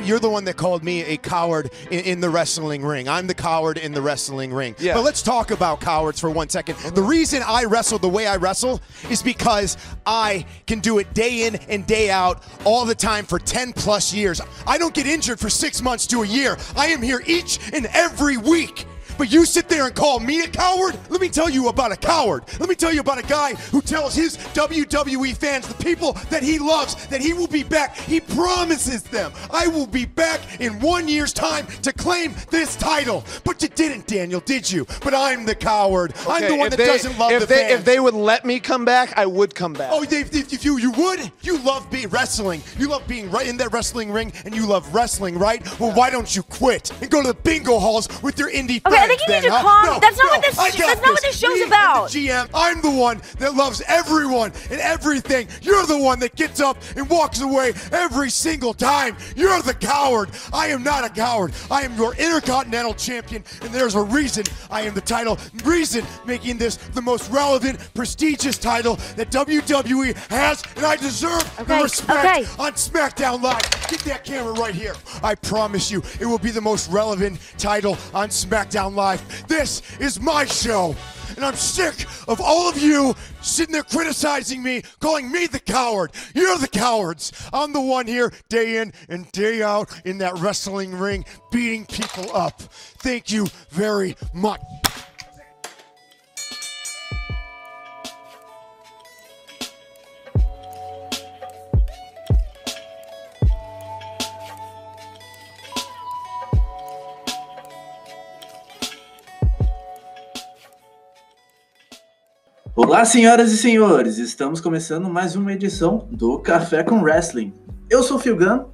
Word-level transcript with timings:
you, 0.00 0.16
are 0.16 0.18
the 0.18 0.30
one 0.30 0.44
that 0.44 0.56
called 0.56 0.84
me 0.84 1.02
a 1.02 1.16
coward 1.16 1.70
in, 1.90 2.00
in, 2.04 2.20
the 2.20 2.30
wrestling 2.30 2.84
ring. 2.84 3.08
I'm 3.08 3.26
the 3.26 3.34
coward 3.34 3.78
in 3.78 3.92
the 3.92 4.02
wrestling 4.02 4.52
ring. 4.52 4.74
Yeah. 4.78 4.94
But 4.94 5.04
let's 5.04 5.22
talk 5.22 5.50
about 5.50 5.80
cowards 5.80 6.20
for 6.20 6.30
one 6.30 6.48
second. 6.48 6.78
The 6.94 7.02
reason 7.02 7.42
I 7.46 7.64
wrestle 7.64 7.98
the 7.98 8.08
way 8.08 8.26
I 8.26 8.36
wrestle 8.36 8.80
is 9.10 9.22
because 9.22 9.76
I 10.06 10.46
can 10.66 10.80
do 10.80 10.98
it 10.98 11.12
day 11.14 11.46
in 11.46 11.56
and 11.68 11.86
day 11.86 12.10
out, 12.10 12.42
all 12.64 12.84
the 12.84 12.94
time 12.94 13.24
for 13.24 13.38
10 13.38 13.72
plus 13.72 14.12
years. 14.12 14.40
I 14.66 14.78
don't 14.78 14.94
get 14.94 15.06
injured 15.06 15.40
for 15.40 15.50
six 15.50 15.82
months 15.82 16.06
to 16.08 16.22
a 16.22 16.26
year. 16.26 16.56
I 16.76 16.86
am 16.88 17.02
here 17.02 17.22
each 17.26 17.58
and 17.72 17.86
every 17.92 18.36
week. 18.36 18.86
But 19.18 19.32
you 19.32 19.44
sit 19.44 19.68
there 19.68 19.86
and 19.86 19.94
call 19.94 20.20
me 20.20 20.42
a 20.42 20.48
coward? 20.48 20.98
Let 21.08 21.20
me 21.20 21.28
tell 21.28 21.48
you 21.48 21.68
about 21.68 21.92
a 21.92 21.96
coward. 21.96 22.44
Let 22.60 22.68
me 22.68 22.74
tell 22.74 22.92
you 22.92 23.00
about 23.00 23.18
a 23.18 23.26
guy 23.26 23.54
who 23.54 23.80
tells 23.80 24.14
his 24.14 24.36
WWE 24.36 25.36
fans, 25.36 25.66
the 25.68 25.82
people 25.82 26.14
that 26.30 26.42
he 26.42 26.58
loves, 26.58 27.06
that 27.08 27.20
he 27.20 27.32
will 27.32 27.46
be 27.46 27.62
back. 27.62 27.96
He 27.96 28.20
promises 28.20 29.02
them, 29.02 29.32
I 29.50 29.66
will 29.68 29.86
be 29.86 30.04
back 30.04 30.60
in 30.60 30.80
one 30.80 31.08
year's 31.08 31.32
time 31.32 31.66
to 31.82 31.92
claim 31.92 32.34
this 32.50 32.76
title. 32.76 33.24
But 33.44 33.62
you 33.62 33.68
didn't, 33.68 34.06
Daniel, 34.06 34.40
did 34.40 34.70
you? 34.70 34.86
But 35.02 35.14
I'm 35.14 35.44
the 35.44 35.54
coward. 35.54 36.12
Okay, 36.12 36.30
I'm 36.30 36.50
the 36.50 36.56
one 36.56 36.70
that 36.70 36.76
they, 36.76 36.86
doesn't 36.86 37.18
love 37.18 37.32
if 37.32 37.40
the 37.40 37.46
they, 37.46 37.68
fans. 37.68 37.80
If 37.80 37.84
they 37.84 38.00
would 38.00 38.14
let 38.14 38.44
me 38.44 38.60
come 38.60 38.84
back, 38.84 39.16
I 39.16 39.26
would 39.26 39.54
come 39.54 39.72
back. 39.72 39.90
Oh, 39.92 40.02
if, 40.02 40.12
if 40.12 40.64
you 40.64 40.78
you 40.78 40.92
would, 40.92 41.32
love 41.64 41.90
being 41.90 42.08
wrestling. 42.08 42.62
You 42.78 42.88
love 42.88 43.06
being 43.08 43.30
right 43.30 43.46
in 43.46 43.56
that 43.58 43.72
wrestling 43.72 44.10
ring, 44.10 44.32
and 44.44 44.54
you 44.54 44.66
love 44.66 44.94
wrestling, 44.94 45.38
right? 45.38 45.62
Well, 45.80 45.92
why 45.92 46.10
don't 46.10 46.34
you 46.34 46.42
quit 46.42 46.90
and 47.00 47.10
go 47.10 47.22
to 47.22 47.28
the 47.28 47.34
bingo 47.34 47.78
halls 47.78 48.08
with 48.22 48.38
your 48.38 48.50
indie 48.50 48.84
okay, 48.86 48.90
friends? 48.90 48.96
I 48.96 49.06
think 49.06 49.20
you 49.22 49.26
then, 49.28 49.42
need 49.42 49.48
to 49.48 49.54
huh? 49.54 49.62
calm. 49.62 49.86
No, 49.86 50.00
that's 50.00 50.18
not 50.18 50.24
no, 50.24 50.30
what 50.30 50.42
this. 50.42 50.56
That's 50.56 50.78
got 50.78 50.96
not 50.96 51.08
what 51.08 51.22
this 51.22 51.30
this. 51.30 51.38
show's 51.38 51.58
Me 51.58 51.62
about. 51.64 52.10
the 52.10 52.28
GM, 52.28 52.48
I'm 52.54 52.80
the 52.82 52.90
one 52.90 53.20
that 53.38 53.54
loves 53.54 53.82
everyone 53.86 54.52
and 54.70 54.80
everything. 54.80 55.48
You're 55.62 55.86
the 55.86 55.98
one 55.98 56.18
that 56.20 56.36
gets 56.36 56.60
up 56.60 56.76
and 56.96 57.08
walks 57.08 57.40
away 57.40 57.72
every 57.92 58.30
single 58.30 58.74
time. 58.74 59.16
You're 59.36 59.60
the 59.62 59.74
coward. 59.74 60.30
I 60.52 60.68
am 60.68 60.82
not 60.82 61.04
a 61.04 61.08
coward. 61.08 61.52
I 61.70 61.82
am 61.82 61.96
your 61.96 62.14
intercontinental 62.14 62.94
champion, 62.94 63.44
and 63.62 63.72
there's 63.72 63.94
a 63.94 64.02
reason 64.02 64.44
I 64.70 64.82
am 64.82 64.94
the 64.94 65.00
title. 65.00 65.38
Reason 65.64 66.04
making 66.26 66.58
this 66.58 66.76
the 66.76 67.02
most 67.02 67.30
relevant, 67.30 67.78
prestigious 67.94 68.58
title 68.58 68.96
that 69.16 69.30
WWE 69.30 70.14
has, 70.30 70.62
and 70.76 70.84
I 70.84 70.96
deserve 70.96 71.53
Okay, 71.60 71.82
okay. 71.82 72.44
on 72.58 72.72
SmackDown 72.72 73.40
Live. 73.40 73.62
Get 73.88 74.00
that 74.00 74.24
camera 74.24 74.52
right 74.52 74.74
here. 74.74 74.94
I 75.22 75.36
promise 75.36 75.90
you, 75.90 76.02
it 76.18 76.26
will 76.26 76.38
be 76.38 76.50
the 76.50 76.60
most 76.60 76.90
relevant 76.90 77.38
title 77.58 77.96
on 78.12 78.28
SmackDown 78.30 78.94
Live. 78.94 79.46
This 79.46 79.82
is 79.98 80.20
my 80.20 80.44
show. 80.46 80.96
And 81.36 81.44
I'm 81.44 81.54
sick 81.54 82.06
of 82.28 82.40
all 82.40 82.68
of 82.68 82.78
you 82.78 83.14
sitting 83.40 83.72
there 83.72 83.82
criticizing 83.82 84.62
me, 84.62 84.82
calling 85.00 85.30
me 85.30 85.46
the 85.46 85.60
coward. 85.60 86.12
You're 86.34 86.58
the 86.58 86.68
cowards. 86.68 87.32
I'm 87.52 87.72
the 87.72 87.80
one 87.80 88.06
here 88.06 88.32
day 88.48 88.78
in 88.78 88.92
and 89.08 89.30
day 89.32 89.62
out 89.62 89.88
in 90.04 90.18
that 90.18 90.38
wrestling 90.38 90.94
ring 90.94 91.24
beating 91.50 91.86
people 91.86 92.34
up. 92.34 92.62
Thank 92.62 93.30
you 93.30 93.46
very 93.70 94.16
much. 94.32 94.60
Olá, 112.94 113.04
senhoras 113.04 113.50
e 113.50 113.56
senhores, 113.56 114.18
estamos 114.18 114.60
começando 114.60 115.10
mais 115.10 115.34
uma 115.34 115.52
edição 115.52 116.06
do 116.12 116.38
Café 116.38 116.84
com 116.84 117.02
Wrestling. 117.02 117.52
Eu 117.90 118.04
sou 118.04 118.18
o 118.18 118.20
Filgan 118.20 118.66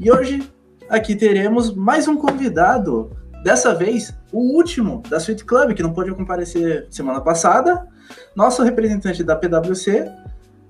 e 0.00 0.10
hoje 0.10 0.50
aqui 0.88 1.14
teremos 1.14 1.74
mais 1.74 2.08
um 2.08 2.16
convidado. 2.16 3.10
Dessa 3.44 3.74
vez, 3.74 4.18
o 4.32 4.56
último 4.56 5.02
da 5.10 5.18
Sweet 5.18 5.44
Club, 5.44 5.74
que 5.74 5.82
não 5.82 5.92
pôde 5.92 6.10
comparecer 6.14 6.86
semana 6.88 7.20
passada, 7.20 7.86
nosso 8.34 8.62
representante 8.62 9.22
da 9.22 9.36
PwC, 9.36 10.10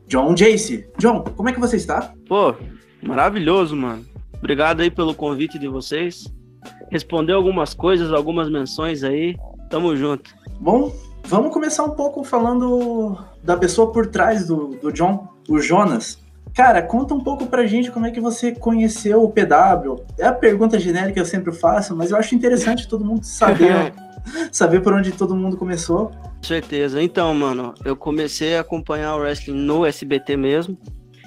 John 0.09 0.35
Jace. 0.35 0.91
John, 0.99 1.23
como 1.23 1.49
é 1.49 1.53
que 1.53 1.61
você 1.61 1.77
está? 1.77 2.13
Pô, 2.29 2.57
maravilhoso, 3.01 3.77
mano. 3.77 4.05
Obrigado 4.37 4.81
aí 4.81 4.91
pelo 4.91 5.15
convite 5.15 5.61
de 5.61 5.69
vocês. 5.69 6.27
Respondeu 6.91 7.37
algumas 7.37 7.73
coisas, 7.73 8.13
algumas 8.13 8.51
menções 8.51 9.05
aí. 9.05 9.37
Tamo 9.71 9.97
junto. 9.97 10.35
Bom, 10.59 10.93
vamos 11.27 11.53
começar 11.53 11.85
um 11.85 11.91
pouco 11.91 12.25
falando 12.25 13.17
da 13.43 13.57
pessoa 13.57 13.93
por 13.93 14.07
trás 14.07 14.47
do, 14.47 14.69
do 14.81 14.93
John, 14.93 15.29
o 15.49 15.59
Jonas. 15.59 16.19
Cara, 16.55 16.81
conta 16.81 17.13
um 17.15 17.21
pouco 17.21 17.47
pra 17.47 17.67
gente 17.67 17.91
como 17.91 18.07
é 18.07 18.11
que 18.11 18.21
você 18.21 18.53
conheceu 18.53 19.23
o 19.23 19.31
PW. 19.31 20.03
É 20.19 20.27
a 20.27 20.33
pergunta 20.33 20.79
genérica 20.79 21.13
que 21.15 21.21
eu 21.21 21.25
sempre 21.27 21.53
faço, 21.53 21.95
mas 21.95 22.11
eu 22.11 22.17
acho 22.17 22.35
interessante 22.35 22.89
todo 22.89 23.05
mundo 23.05 23.25
saber, 23.25 23.93
saber 24.51 24.81
por 24.81 24.95
onde 24.95 25.13
todo 25.13 25.37
mundo 25.37 25.57
começou. 25.57 26.07
Com 26.09 26.43
certeza. 26.43 27.03
Então, 27.03 27.35
mano, 27.35 27.75
eu 27.85 27.95
comecei 27.95 28.57
a 28.57 28.61
acompanhar 28.61 29.15
o 29.17 29.19
wrestling 29.19 29.57
no 29.57 29.85
SBT 29.85 30.37
mesmo. 30.37 30.79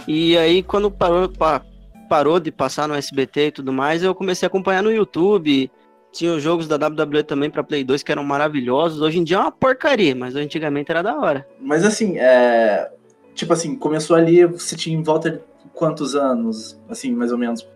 E 0.07 0.35
aí, 0.37 0.63
quando 0.63 0.89
parou, 0.89 1.29
pa- 1.29 1.61
parou 2.09 2.39
de 2.39 2.51
passar 2.51 2.87
no 2.87 2.95
SBT 2.95 3.47
e 3.47 3.51
tudo 3.51 3.71
mais, 3.71 4.01
eu 4.01 4.15
comecei 4.15 4.47
a 4.47 4.49
acompanhar 4.49 4.81
no 4.81 4.91
YouTube. 4.91 5.69
Tinha 6.11 6.33
os 6.33 6.41
jogos 6.41 6.67
da 6.67 6.75
WWE 6.75 7.23
também 7.23 7.49
pra 7.49 7.63
Play 7.63 7.83
2 7.83 8.01
que 8.01 8.11
eram 8.11 8.23
maravilhosos. 8.23 9.01
Hoje 9.01 9.19
em 9.19 9.23
dia 9.23 9.37
é 9.37 9.39
uma 9.39 9.51
porcaria, 9.51 10.15
mas 10.15 10.35
antigamente 10.35 10.91
era 10.91 11.03
da 11.03 11.17
hora. 11.17 11.47
Mas 11.61 11.85
assim, 11.85 12.17
é, 12.17 12.89
tipo 13.35 13.53
assim, 13.53 13.75
começou 13.75 14.15
ali, 14.15 14.45
você 14.45 14.75
tinha 14.75 14.97
em 14.97 15.03
volta 15.03 15.31
de 15.31 15.39
quantos 15.73 16.15
anos, 16.15 16.79
assim, 16.89 17.11
mais 17.11 17.31
ou 17.31 17.37
menos? 17.37 17.67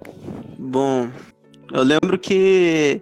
Bom, 0.58 1.10
eu 1.72 1.84
lembro 1.84 2.18
que 2.18 3.02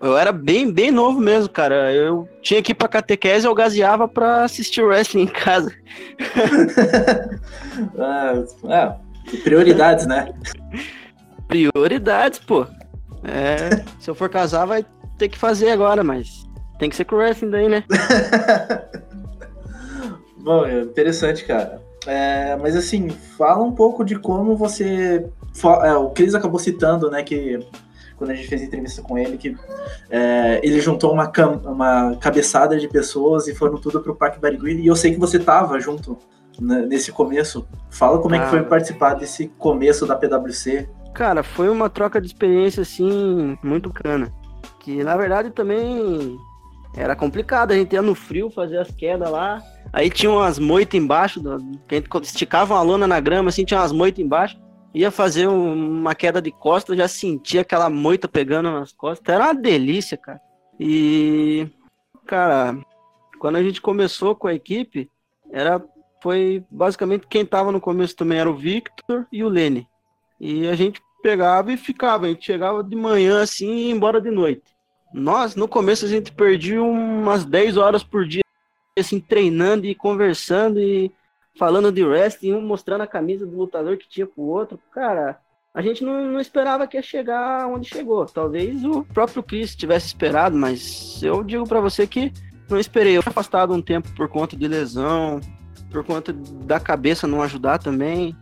eu 0.00 0.16
era 0.16 0.32
bem, 0.32 0.72
bem 0.72 0.90
novo 0.90 1.20
mesmo, 1.20 1.50
cara. 1.50 1.92
Eu 1.92 2.28
tinha 2.40 2.62
que 2.62 2.72
ir 2.72 2.74
pra 2.74 2.88
catequese, 2.88 3.46
eu 3.46 3.54
gaseava 3.54 4.08
pra 4.08 4.44
assistir 4.44 4.82
wrestling 4.82 5.22
em 5.22 5.26
casa. 5.26 5.74
é, 7.98 8.72
é, 8.74 8.94
prioridades, 9.42 10.06
né? 10.06 10.32
Prioridades, 11.46 12.38
pô. 12.38 12.66
É, 13.24 13.84
se 13.98 14.10
eu 14.10 14.14
for 14.14 14.28
casar, 14.28 14.66
vai 14.66 14.84
ter 15.18 15.28
que 15.28 15.38
fazer 15.38 15.70
agora, 15.70 16.02
mas 16.02 16.48
tem 16.78 16.88
que 16.88 16.96
ser 16.96 17.04
com 17.04 17.16
wrestling 17.16 17.50
daí, 17.50 17.68
né? 17.68 17.84
Bom, 20.38 20.64
é 20.64 20.80
interessante, 20.80 21.44
cara. 21.44 21.82
É, 22.06 22.56
mas 22.56 22.74
assim, 22.74 23.10
fala 23.10 23.62
um 23.62 23.72
pouco 23.72 24.04
de 24.04 24.18
como 24.18 24.56
você. 24.56 25.26
é, 25.82 25.92
o 25.94 26.10
Cris 26.10 26.34
acabou 26.34 26.58
citando, 26.58 27.10
né, 27.10 27.22
que 27.22 27.60
quando 28.16 28.30
a 28.30 28.34
gente 28.34 28.48
fez 28.48 28.62
entrevista 28.62 29.02
com 29.02 29.18
ele, 29.18 29.36
que 29.38 29.56
é, 30.10 30.60
ele 30.62 30.80
juntou 30.80 31.12
uma, 31.12 31.30
uma 31.64 32.16
cabeçada 32.16 32.78
de 32.78 32.86
pessoas 32.88 33.48
e 33.48 33.54
foram 33.54 33.78
tudo 33.78 34.00
pro 34.00 34.14
Parque 34.14 34.38
Barigui. 34.38 34.80
E 34.80 34.86
eu 34.86 34.96
sei 34.96 35.12
que 35.12 35.20
você 35.20 35.38
tava 35.38 35.78
junto 35.80 36.18
né, 36.60 36.84
nesse 36.86 37.12
começo. 37.12 37.66
Fala 37.90 38.18
como 38.18 38.34
é 38.34 38.38
que 38.38 38.46
foi 38.50 38.60
Ah. 38.60 38.64
participar 38.64 39.14
desse 39.14 39.48
começo 39.58 40.06
da 40.06 40.14
PwC. 40.16 40.88
Cara, 41.14 41.42
foi 41.42 41.68
uma 41.68 41.90
troca 41.90 42.20
de 42.20 42.26
experiência, 42.26 42.82
assim, 42.82 43.58
muito 43.62 43.88
bacana. 43.90 44.32
Que, 44.78 45.02
na 45.02 45.16
verdade, 45.16 45.50
também 45.50 46.36
era 46.94 47.14
complicado. 47.14 47.72
A 47.72 47.74
gente 47.74 47.92
ia 47.92 48.02
no 48.02 48.14
frio 48.14 48.50
fazer 48.50 48.78
as 48.78 48.90
quedas 48.90 49.30
lá. 49.30 49.62
Aí 49.92 50.08
tinha 50.08 50.30
umas 50.30 50.58
moitas 50.58 50.98
embaixo, 51.00 51.42
que 51.88 51.96
a 51.96 51.98
gente 51.98 52.24
esticava 52.24 52.74
uma 52.74 52.82
lona 52.82 53.06
na 53.06 53.20
grama, 53.20 53.48
assim, 53.48 53.64
tinha 53.64 53.80
umas 53.80 53.92
moitas 53.92 54.24
embaixo. 54.24 54.58
Ia 54.94 55.10
fazer 55.10 55.48
um- 55.48 56.00
uma 56.00 56.14
queda 56.14 56.40
de 56.40 56.50
costas, 56.50 56.96
já 56.96 57.06
sentia 57.06 57.60
aquela 57.60 57.88
moita 57.90 58.26
pegando 58.26 58.70
nas 58.70 58.92
costas. 58.92 59.34
Era 59.34 59.44
uma 59.46 59.54
delícia, 59.54 60.16
cara. 60.16 60.40
E, 60.78 61.68
cara, 62.26 62.76
quando 63.38 63.56
a 63.56 63.62
gente 63.62 63.80
começou 63.80 64.34
com 64.34 64.48
a 64.48 64.54
equipe, 64.54 65.08
era 65.52 65.82
foi 66.22 66.62
basicamente 66.70 67.26
quem 67.26 67.46
tava 67.46 67.72
no 67.72 67.80
começo 67.80 68.14
também 68.14 68.38
era 68.38 68.50
o 68.50 68.54
Victor 68.54 69.26
e 69.32 69.42
o 69.42 69.48
Lene. 69.48 69.88
E 70.40 70.66
a 70.68 70.74
gente 70.74 71.02
pegava 71.22 71.72
e 71.72 71.76
ficava, 71.76 72.26
a 72.26 72.28
gente 72.30 72.44
chegava 72.44 72.82
de 72.82 72.96
manhã 72.96 73.42
assim 73.42 73.70
e 73.70 73.86
ia 73.86 73.92
embora 73.92 74.20
de 74.20 74.30
noite. 74.30 74.62
Nós, 75.12 75.54
no 75.54 75.68
começo, 75.68 76.04
a 76.06 76.08
gente 76.08 76.32
perdia 76.32 76.82
umas 76.82 77.44
10 77.44 77.76
horas 77.76 78.02
por 78.02 78.26
dia, 78.26 78.42
assim, 78.98 79.20
treinando 79.20 79.86
e 79.86 79.94
conversando 79.94 80.80
e 80.80 81.12
falando 81.58 81.92
de 81.92 82.04
wrestling, 82.04 82.54
um 82.54 82.62
mostrando 82.62 83.02
a 83.02 83.06
camisa 83.06 83.44
do 83.44 83.56
lutador 83.56 83.96
que 83.96 84.08
tinha 84.08 84.26
pro 84.26 84.42
outro. 84.42 84.78
Cara, 84.92 85.38
a 85.74 85.82
gente 85.82 86.04
não, 86.04 86.24
não 86.24 86.40
esperava 86.40 86.86
que 86.86 86.96
ia 86.96 87.02
chegar 87.02 87.66
onde 87.66 87.88
chegou. 87.88 88.24
Talvez 88.26 88.84
o 88.84 89.04
próprio 89.04 89.42
Chris 89.42 89.74
tivesse 89.76 90.06
esperado, 90.06 90.56
mas 90.56 91.22
eu 91.22 91.42
digo 91.42 91.66
pra 91.66 91.80
você 91.80 92.06
que 92.06 92.32
não 92.68 92.78
esperei. 92.78 93.16
Eu 93.16 93.22
afastado 93.24 93.72
um 93.72 93.82
tempo 93.82 94.08
por 94.14 94.28
conta 94.28 94.56
de 94.56 94.66
lesão, 94.66 95.40
por 95.90 96.04
conta 96.04 96.32
da 96.32 96.78
cabeça 96.78 97.26
não 97.26 97.42
ajudar 97.42 97.78
também. 97.78 98.36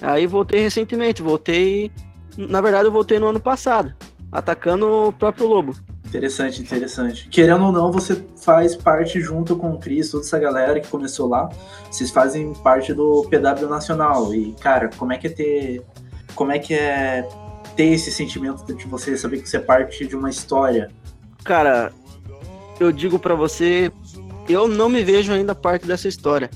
Aí 0.00 0.26
voltei 0.26 0.60
recentemente, 0.60 1.22
voltei. 1.22 1.90
Na 2.36 2.60
verdade, 2.60 2.86
eu 2.86 2.92
voltei 2.92 3.18
no 3.18 3.28
ano 3.28 3.40
passado, 3.40 3.92
atacando 4.30 5.08
o 5.08 5.12
próprio 5.12 5.46
Lobo. 5.46 5.74
Interessante, 6.06 6.60
interessante. 6.60 7.28
Querendo 7.28 7.66
ou 7.66 7.72
não, 7.72 7.92
você 7.92 8.24
faz 8.36 8.74
parte 8.74 9.20
junto 9.20 9.54
com 9.54 9.72
o 9.72 9.78
Cris, 9.78 10.10
toda 10.10 10.24
essa 10.24 10.38
galera 10.38 10.80
que 10.80 10.88
começou 10.88 11.28
lá. 11.28 11.48
Vocês 11.90 12.10
fazem 12.10 12.52
parte 12.52 12.92
do 12.92 13.24
PW 13.30 13.68
Nacional. 13.68 14.34
E, 14.34 14.52
cara, 14.60 14.90
como 14.96 15.12
é 15.12 15.18
que 15.18 15.28
é 15.28 15.30
ter. 15.30 15.82
Como 16.34 16.50
é 16.50 16.58
que 16.58 16.74
é 16.74 17.28
ter 17.76 17.92
esse 17.92 18.10
sentimento 18.10 18.74
de 18.74 18.86
você 18.86 19.16
saber 19.16 19.40
que 19.40 19.48
você 19.48 19.58
é 19.58 19.60
parte 19.60 20.06
de 20.06 20.16
uma 20.16 20.30
história? 20.30 20.90
Cara, 21.44 21.92
eu 22.80 22.90
digo 22.90 23.18
para 23.18 23.34
você, 23.34 23.92
eu 24.48 24.66
não 24.66 24.88
me 24.88 25.04
vejo 25.04 25.32
ainda 25.32 25.54
parte 25.54 25.86
dessa 25.86 26.08
história. 26.08 26.50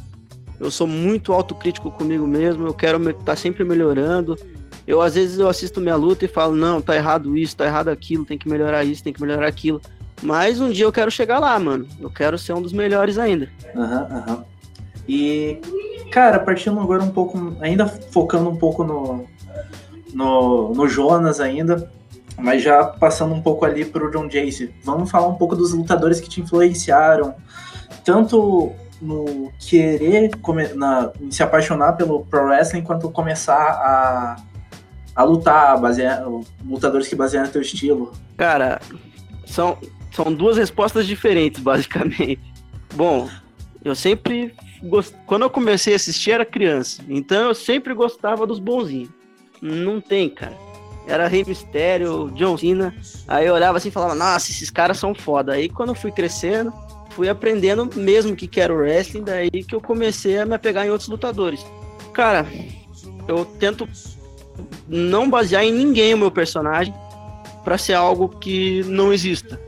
Eu 0.64 0.70
sou 0.70 0.86
muito 0.86 1.30
autocrítico 1.34 1.90
comigo 1.90 2.26
mesmo, 2.26 2.66
eu 2.66 2.72
quero 2.72 2.96
estar 3.10 3.22
tá 3.22 3.36
sempre 3.36 3.64
melhorando. 3.64 4.34
Eu 4.86 5.02
às 5.02 5.14
vezes 5.14 5.38
eu 5.38 5.46
assisto 5.46 5.78
minha 5.78 5.94
luta 5.94 6.24
e 6.24 6.28
falo, 6.28 6.56
não, 6.56 6.80
tá 6.80 6.96
errado 6.96 7.36
isso, 7.36 7.54
tá 7.54 7.66
errado 7.66 7.88
aquilo, 7.88 8.24
tem 8.24 8.38
que 8.38 8.48
melhorar 8.48 8.82
isso, 8.82 9.04
tem 9.04 9.12
que 9.12 9.20
melhorar 9.20 9.46
aquilo. 9.46 9.78
Mas 10.22 10.62
um 10.62 10.70
dia 10.70 10.86
eu 10.86 10.92
quero 10.92 11.10
chegar 11.10 11.38
lá, 11.38 11.58
mano. 11.58 11.86
Eu 12.00 12.08
quero 12.08 12.38
ser 12.38 12.54
um 12.54 12.62
dos 12.62 12.72
melhores 12.72 13.18
ainda. 13.18 13.46
Aham, 13.76 14.08
uhum, 14.10 14.16
aham. 14.16 14.36
Uhum. 14.36 14.44
E, 15.06 15.60
cara, 16.10 16.38
partindo 16.38 16.80
agora 16.80 17.02
um 17.02 17.10
pouco, 17.10 17.56
ainda 17.60 17.86
focando 17.86 18.48
um 18.48 18.56
pouco 18.56 18.82
no, 18.82 19.26
no, 20.14 20.72
no 20.72 20.88
Jonas 20.88 21.40
ainda, 21.40 21.90
mas 22.38 22.62
já 22.62 22.84
passando 22.84 23.34
um 23.34 23.42
pouco 23.42 23.66
ali 23.66 23.84
pro 23.84 24.10
John 24.10 24.28
Jace. 24.28 24.74
Vamos 24.82 25.10
falar 25.10 25.28
um 25.28 25.34
pouco 25.34 25.54
dos 25.54 25.74
lutadores 25.74 26.20
que 26.20 26.28
te 26.28 26.40
influenciaram, 26.40 27.34
tanto 28.02 28.72
no 29.00 29.52
querer 29.58 30.30
na, 30.74 31.12
se 31.30 31.42
apaixonar 31.42 31.94
pelo 31.94 32.24
pro 32.24 32.44
wrestling 32.44 32.82
quanto 32.82 33.10
começar 33.10 33.54
a, 33.54 34.36
a 35.14 35.22
lutar, 35.24 35.80
basear, 35.80 36.24
lutadores 36.64 37.08
que 37.08 37.14
baseiam 37.14 37.44
no 37.44 37.50
teu 37.50 37.62
estilo? 37.62 38.12
Cara, 38.36 38.80
são, 39.46 39.78
são 40.12 40.32
duas 40.32 40.56
respostas 40.56 41.06
diferentes, 41.06 41.60
basicamente. 41.62 42.40
Bom, 42.94 43.28
eu 43.84 43.94
sempre 43.94 44.54
gost... 44.82 45.14
quando 45.26 45.42
eu 45.42 45.50
comecei 45.50 45.92
a 45.92 45.96
assistir 45.96 46.32
era 46.32 46.44
criança, 46.44 47.02
então 47.08 47.48
eu 47.48 47.54
sempre 47.54 47.94
gostava 47.94 48.46
dos 48.46 48.58
bonzinhos. 48.58 49.10
Não 49.60 50.00
tem, 50.00 50.28
cara. 50.28 50.56
Era 51.06 51.28
Rei 51.28 51.44
Mistério, 51.44 52.30
John 52.34 52.56
Cena. 52.56 52.94
Aí 53.28 53.46
eu 53.46 53.54
olhava 53.54 53.76
assim 53.78 53.88
e 53.88 53.92
falava, 53.92 54.14
nossa, 54.14 54.50
esses 54.50 54.70
caras 54.70 54.98
são 54.98 55.14
foda. 55.14 55.52
Aí 55.52 55.68
quando 55.68 55.90
eu 55.90 55.94
fui 55.94 56.10
crescendo, 56.10 56.72
fui 57.14 57.28
aprendendo 57.28 57.88
mesmo 57.94 58.34
que 58.34 58.48
quero 58.48 58.76
wrestling, 58.76 59.22
daí 59.22 59.50
que 59.50 59.74
eu 59.74 59.80
comecei 59.80 60.38
a 60.38 60.46
me 60.46 60.54
apegar 60.54 60.86
em 60.86 60.90
outros 60.90 61.08
lutadores. 61.08 61.64
Cara, 62.12 62.46
eu 63.28 63.44
tento 63.44 63.88
não 64.88 65.30
basear 65.30 65.64
em 65.64 65.72
ninguém 65.72 66.14
o 66.14 66.18
meu 66.18 66.30
personagem 66.30 66.92
para 67.62 67.78
ser 67.78 67.94
algo 67.94 68.28
que 68.28 68.82
não 68.84 69.12
exista. 69.12 69.60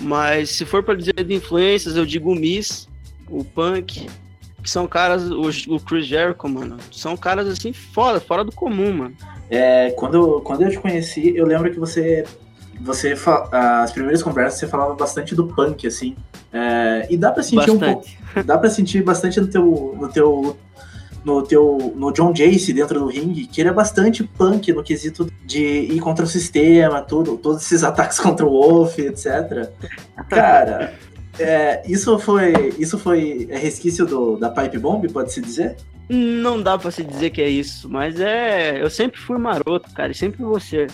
Mas 0.00 0.50
se 0.50 0.64
for 0.64 0.82
para 0.82 0.94
dizer 0.94 1.24
de 1.24 1.34
influências, 1.34 1.96
eu 1.96 2.06
digo 2.06 2.32
o 2.32 2.34
Miss, 2.34 2.88
o 3.28 3.44
Punk, 3.44 4.06
que 4.62 4.70
são 4.70 4.86
caras, 4.86 5.30
o, 5.30 5.74
o 5.74 5.80
Chris 5.80 6.06
Jericho, 6.06 6.48
mano, 6.48 6.76
são 6.90 7.16
caras 7.16 7.46
assim 7.46 7.72
fora, 7.72 8.20
fora 8.20 8.44
do 8.44 8.52
comum, 8.52 8.92
mano. 8.92 9.16
É, 9.50 9.90
quando, 9.90 10.40
quando 10.40 10.62
eu 10.62 10.70
te 10.70 10.78
conheci, 10.78 11.36
eu 11.36 11.46
lembro 11.46 11.70
que 11.70 11.78
você 11.78 12.24
você 12.80 13.14
as 13.52 13.92
primeiras 13.92 14.22
conversas 14.22 14.60
você 14.60 14.66
falava 14.66 14.94
bastante 14.94 15.34
do 15.34 15.46
punk 15.46 15.86
assim. 15.86 16.16
É, 16.52 17.06
e 17.10 17.16
dá 17.16 17.32
para 17.32 17.42
sentir 17.42 17.72
bastante. 17.72 17.84
um 17.84 17.92
pouco 17.94 18.08
dá 18.46 18.58
para 18.58 18.70
sentir 18.70 19.02
bastante 19.02 19.40
no 19.40 19.46
teu 19.46 19.96
no 19.98 20.08
teu 20.08 20.56
no 21.24 21.42
teu 21.42 21.92
no 21.96 22.12
John 22.12 22.32
Jace 22.32 22.72
dentro 22.72 23.00
do 23.00 23.06
ringue 23.06 23.46
que 23.46 23.60
ele 23.60 23.70
é 23.70 23.72
bastante 23.72 24.22
punk 24.22 24.72
no 24.72 24.82
quesito 24.82 25.28
de 25.44 25.60
ir 25.60 26.00
contra 26.00 26.24
o 26.24 26.28
sistema 26.28 27.00
tudo 27.00 27.36
todos 27.38 27.62
esses 27.62 27.82
ataques 27.84 28.20
contra 28.20 28.46
o 28.46 28.50
Wolf 28.50 28.98
etc 28.98 29.70
cara 30.28 30.94
é, 31.38 31.82
isso 31.86 32.16
foi 32.18 32.74
isso 32.78 32.98
foi 32.98 33.48
resquício 33.50 34.06
do, 34.06 34.36
da 34.36 34.50
pipe 34.50 34.78
bomb 34.78 35.08
pode 35.08 35.32
se 35.32 35.40
dizer? 35.40 35.76
Não 36.08 36.62
dá 36.62 36.78
para 36.78 36.90
se 36.90 37.02
dizer 37.02 37.30
que 37.30 37.42
é 37.42 37.48
isso 37.48 37.88
mas 37.88 38.20
é 38.20 38.80
eu 38.80 38.90
sempre 38.90 39.18
fui 39.18 39.38
maroto 39.38 39.90
cara 39.92 40.12
e 40.12 40.14
sempre 40.14 40.44
ser 40.60 40.90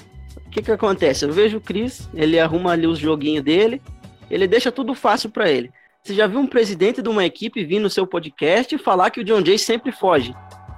o 0.51 0.53
que 0.53 0.63
que 0.63 0.73
acontece? 0.73 1.25
Eu 1.25 1.33
vejo 1.33 1.59
o 1.59 1.61
Chris, 1.61 2.11
ele 2.13 2.37
arruma 2.37 2.73
ali 2.73 2.85
os 2.85 2.99
joguinhos 2.99 3.45
dele, 3.45 3.81
ele 4.29 4.49
deixa 4.49 4.73
tudo 4.73 4.97
fácil 4.97 5.31
para 5.31 5.49
ele. 5.49 5.71
Você 6.03 6.13
já 6.13 6.27
viu 6.27 6.41
um 6.41 6.47
presidente 6.47 7.01
de 7.01 7.09
uma 7.09 7.25
equipe 7.25 7.65
vir 7.65 7.79
no 7.79 7.89
seu 7.89 8.05
podcast 8.05 8.75
e 8.75 8.79
falar 8.79 9.11
que 9.11 9.21
o 9.21 9.25
John 9.25 9.45
Jay 9.45 9.57
sempre 9.57 9.93
foge? 9.93 10.35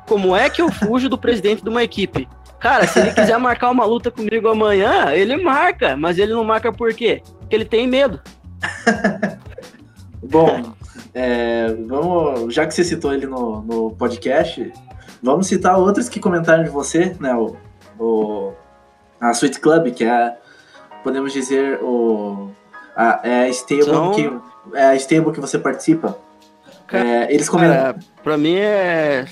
Como 0.07 0.37
é 0.37 0.51
que 0.51 0.61
eu 0.61 0.71
fujo 0.71 1.09
do 1.09 1.17
presidente 1.17 1.65
de 1.65 1.71
uma 1.71 1.83
equipe? 1.83 2.29
Cara, 2.61 2.87
se 2.87 3.01
ele 3.01 3.13
quiser 3.13 3.39
marcar 3.41 3.71
uma 3.71 3.87
luta 3.87 4.11
comigo 4.11 4.47
amanhã, 4.47 5.11
ele 5.13 5.39
marca, 5.39 5.97
mas 5.97 6.19
ele 6.19 6.35
não 6.35 6.45
marca 6.45 6.71
por 6.71 6.93
quê? 6.93 7.23
Porque 7.41 7.57
ele 7.57 7.65
tem 7.65 7.87
medo. 7.87 8.21
Bom, 10.23 10.75
é, 11.15 11.75
vamos, 11.87 12.53
já 12.53 12.67
que 12.67 12.75
você 12.75 12.85
citou 12.85 13.15
ele 13.15 13.27
no, 13.27 13.63
no 13.63 13.91
podcast, 13.93 14.71
vamos 15.23 15.47
citar 15.47 15.79
outros 15.79 16.11
que 16.11 16.21
comentaram 16.21 16.63
de 16.63 16.69
você, 16.69 17.17
né? 17.19 17.35
O, 17.35 17.57
o 17.99 18.53
a 19.23 19.31
Sweet 19.31 19.61
Club, 19.61 19.95
que 19.95 20.05
é, 20.05 20.37
podemos 21.05 21.33
dizer, 21.33 21.79
o, 21.81 22.51
a, 22.97 23.21
é 23.23 23.43
a 23.45 23.49
stable 23.51 23.85
São... 23.85 24.13
que 24.13 24.33
é 24.75 24.87
a 24.87 24.97
stable 24.97 25.33
que 25.33 25.41
você 25.41 25.59
participa. 25.59 26.19
é, 26.93 27.33
eles 27.33 27.49
comentam. 27.49 27.95
Pra 28.23 28.37
mim 28.37 28.57
é 28.57 29.25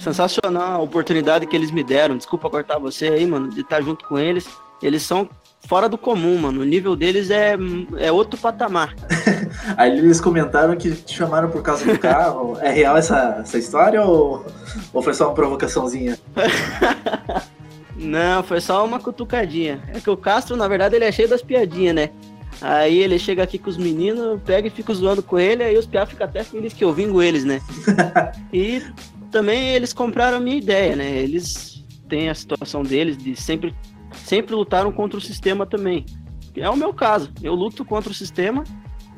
sensacional 0.00 0.80
a 0.80 0.82
oportunidade 0.82 1.46
que 1.46 1.54
eles 1.54 1.70
me 1.70 1.84
deram. 1.84 2.16
Desculpa 2.16 2.50
cortar 2.50 2.78
você 2.78 3.06
aí, 3.06 3.24
mano, 3.24 3.48
de 3.48 3.60
estar 3.60 3.80
junto 3.80 4.04
com 4.06 4.18
eles. 4.18 4.48
Eles 4.82 5.02
são 5.04 5.28
fora 5.68 5.88
do 5.88 5.96
comum, 5.96 6.38
mano. 6.38 6.60
O 6.60 6.64
nível 6.64 6.96
deles 6.96 7.30
é, 7.30 7.56
é 7.98 8.10
outro 8.10 8.38
patamar. 8.40 8.96
Aí 9.76 9.96
eles 9.96 10.20
comentaram 10.20 10.74
que 10.74 10.90
te 10.90 11.14
chamaram 11.14 11.48
por 11.48 11.62
causa 11.62 11.84
do 11.84 11.96
carro. 11.96 12.58
é 12.60 12.70
real 12.70 12.96
essa, 12.96 13.38
essa 13.40 13.58
história 13.58 14.02
ou, 14.02 14.44
ou 14.92 15.02
foi 15.02 15.14
só 15.14 15.28
uma 15.28 15.34
provocaçãozinha? 15.34 16.18
Não, 18.02 18.42
foi 18.42 18.60
só 18.60 18.84
uma 18.84 18.98
cutucadinha. 18.98 19.80
É 19.88 20.00
que 20.00 20.10
o 20.10 20.16
Castro, 20.16 20.56
na 20.56 20.66
verdade, 20.66 20.96
ele 20.96 21.04
é 21.04 21.12
cheio 21.12 21.28
das 21.28 21.42
piadinhas, 21.42 21.94
né? 21.94 22.10
Aí 22.60 22.98
ele 22.98 23.18
chega 23.18 23.42
aqui 23.42 23.58
com 23.58 23.70
os 23.70 23.76
meninos, 23.76 24.40
pega 24.42 24.68
e 24.68 24.70
fica 24.70 24.92
zoando 24.92 25.22
com 25.22 25.38
ele, 25.38 25.64
aí 25.64 25.76
os 25.76 25.86
piá 25.86 26.06
ficam 26.06 26.26
até 26.26 26.44
felizes 26.44 26.76
que 26.76 26.84
eu 26.84 26.92
vingo 26.92 27.22
eles, 27.22 27.44
né? 27.44 27.60
e 28.52 28.82
também 29.30 29.70
eles 29.70 29.92
compraram 29.92 30.36
a 30.36 30.40
minha 30.40 30.58
ideia, 30.58 30.94
né? 30.94 31.10
Eles 31.10 31.84
têm 32.08 32.28
a 32.28 32.34
situação 32.34 32.82
deles 32.82 33.16
de 33.16 33.34
sempre, 33.34 33.74
sempre 34.24 34.54
lutaram 34.54 34.92
contra 34.92 35.18
o 35.18 35.20
sistema 35.20 35.64
também. 35.64 36.04
É 36.54 36.68
o 36.68 36.76
meu 36.76 36.92
caso. 36.92 37.32
Eu 37.42 37.54
luto 37.54 37.84
contra 37.84 38.12
o 38.12 38.14
sistema. 38.14 38.62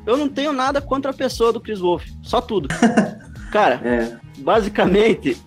Eu 0.05 0.15
não 0.15 0.29
tenho 0.29 0.53
nada 0.53 0.81
contra 0.81 1.11
a 1.11 1.13
pessoa 1.13 1.51
do 1.51 1.59
Chris 1.59 1.79
Wolf. 1.79 2.05
Só 2.21 2.39
tudo. 2.39 2.69
Cara, 3.51 3.81
é. 3.83 4.17
basicamente, 4.39 5.37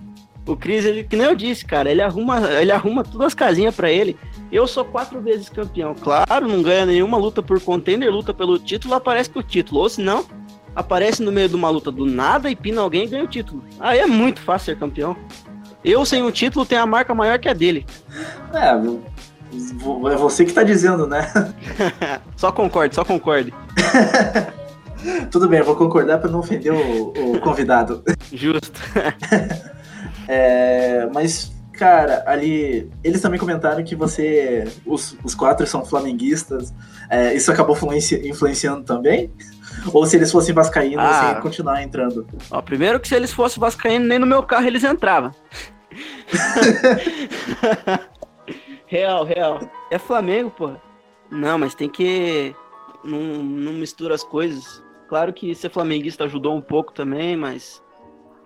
o 0.48 0.56
Cris, 0.56 0.84
ele, 0.84 1.04
que 1.04 1.16
nem 1.16 1.26
eu 1.26 1.34
disse, 1.34 1.64
cara, 1.64 1.90
ele 1.90 2.00
arruma, 2.00 2.40
ele 2.60 2.72
arruma 2.72 3.04
todas 3.04 3.28
as 3.28 3.34
casinhas 3.34 3.74
para 3.74 3.90
ele. 3.90 4.16
Eu 4.50 4.66
sou 4.66 4.84
quatro 4.84 5.20
vezes 5.20 5.48
campeão. 5.48 5.94
Claro, 5.94 6.48
não 6.48 6.62
ganha 6.62 6.86
nenhuma 6.86 7.18
luta 7.18 7.42
por 7.42 7.60
contender, 7.60 8.10
luta 8.10 8.32
pelo 8.32 8.58
título, 8.58 8.94
aparece 8.94 9.28
com 9.28 9.40
o 9.40 9.42
título. 9.42 9.82
Ou 9.82 9.88
se 9.88 10.00
não, 10.00 10.24
aparece 10.74 11.22
no 11.22 11.30
meio 11.30 11.48
de 11.48 11.54
uma 11.54 11.68
luta 11.68 11.90
do 11.90 12.06
nada 12.06 12.50
e 12.50 12.56
pina 12.56 12.80
alguém 12.80 13.04
e 13.04 13.08
ganha 13.08 13.24
o 13.24 13.28
título. 13.28 13.62
Aí 13.78 13.98
é 13.98 14.06
muito 14.06 14.40
fácil 14.40 14.72
ser 14.72 14.78
campeão. 14.78 15.16
Eu 15.84 16.04
sem 16.04 16.22
o 16.22 16.32
título 16.32 16.64
tenho 16.64 16.82
a 16.82 16.86
marca 16.86 17.14
maior 17.14 17.38
que 17.38 17.48
a 17.48 17.52
dele. 17.52 17.86
É, 18.52 18.70
é 20.12 20.16
você 20.16 20.44
que 20.44 20.52
tá 20.52 20.62
dizendo, 20.62 21.06
né? 21.06 21.30
só 22.36 22.50
concorde, 22.50 22.94
só 22.94 23.04
concorde. 23.04 23.52
Tudo 25.30 25.48
bem, 25.48 25.60
eu 25.60 25.64
vou 25.64 25.76
concordar 25.76 26.18
para 26.18 26.30
não 26.30 26.40
ofender 26.40 26.72
o, 26.72 27.12
o 27.36 27.40
convidado. 27.40 28.02
Justo. 28.32 28.80
É, 30.28 31.08
mas, 31.14 31.50
cara, 31.72 32.22
ali. 32.26 32.90
Eles 33.02 33.22
também 33.22 33.40
comentaram 33.40 33.82
que 33.82 33.96
você. 33.96 34.70
Os, 34.84 35.16
os 35.24 35.34
quatro 35.34 35.66
são 35.66 35.86
flamenguistas. 35.86 36.74
É, 37.08 37.34
isso 37.34 37.50
acabou 37.50 37.74
influenci, 37.74 38.28
influenciando 38.28 38.84
também? 38.84 39.32
Ou 39.92 40.04
se 40.04 40.16
eles 40.16 40.30
fossem 40.30 40.54
vascaínos, 40.54 41.02
ah, 41.02 41.30
assim, 41.30 41.40
continuar 41.40 41.82
entrando? 41.82 42.26
Ó, 42.50 42.60
primeiro 42.60 43.00
que 43.00 43.08
se 43.08 43.14
eles 43.14 43.32
fossem 43.32 43.58
vascaínos, 43.58 44.06
nem 44.06 44.18
no 44.18 44.26
meu 44.26 44.42
carro 44.42 44.66
eles 44.66 44.84
entravam. 44.84 45.32
real, 48.86 49.24
real. 49.24 49.60
É 49.90 49.98
Flamengo, 49.98 50.50
pô. 50.50 50.72
Não, 51.30 51.58
mas 51.58 51.74
tem 51.74 51.88
que. 51.88 52.54
Não, 53.02 53.42
não 53.42 53.72
mistura 53.72 54.14
as 54.14 54.22
coisas. 54.22 54.84
Claro 55.08 55.32
que 55.32 55.54
ser 55.54 55.70
flamenguista 55.70 56.24
ajudou 56.24 56.54
um 56.54 56.60
pouco 56.60 56.92
também, 56.92 57.34
mas 57.34 57.82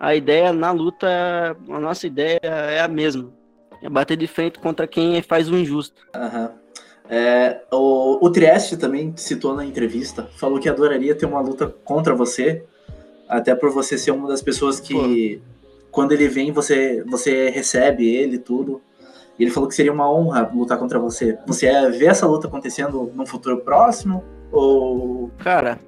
a 0.03 0.13
ideia 0.13 0.51
na 0.51 0.69
luta, 0.69 1.07
a 1.69 1.79
nossa 1.79 2.05
ideia 2.05 2.37
é 2.43 2.81
a 2.81 2.89
mesma. 2.89 3.31
É 3.81 3.89
bater 3.89 4.17
de 4.17 4.27
frente 4.27 4.59
contra 4.59 4.85
quem 4.85 5.21
faz 5.21 5.49
o 5.49 5.55
injusto. 5.55 6.05
Uhum. 6.13 6.49
É, 7.09 7.61
o, 7.71 8.25
o 8.25 8.29
Trieste 8.29 8.75
também 8.75 9.13
citou 9.15 9.55
na 9.55 9.65
entrevista, 9.65 10.27
falou 10.35 10.59
que 10.59 10.67
adoraria 10.67 11.15
ter 11.15 11.25
uma 11.25 11.39
luta 11.39 11.73
contra 11.85 12.13
você, 12.13 12.65
até 13.29 13.55
por 13.55 13.71
você 13.71 13.97
ser 13.97 14.11
uma 14.11 14.27
das 14.27 14.41
pessoas 14.41 14.77
que, 14.77 15.37
Pô. 15.37 15.41
quando 15.89 16.11
ele 16.11 16.27
vem, 16.27 16.51
você, 16.51 17.01
você 17.07 17.49
recebe 17.49 18.05
ele 18.05 18.37
tudo. 18.37 18.81
E 19.39 19.43
ele 19.43 19.51
falou 19.51 19.69
que 19.69 19.75
seria 19.75 19.93
uma 19.93 20.11
honra 20.11 20.51
lutar 20.53 20.77
contra 20.77 20.99
você. 20.99 21.39
Você 21.47 21.67
é, 21.67 21.89
vê 21.89 22.07
essa 22.07 22.27
luta 22.27 22.47
acontecendo 22.47 23.09
num 23.15 23.25
futuro 23.25 23.61
próximo? 23.61 24.21
Ou. 24.51 25.31
Cara, 25.37 25.79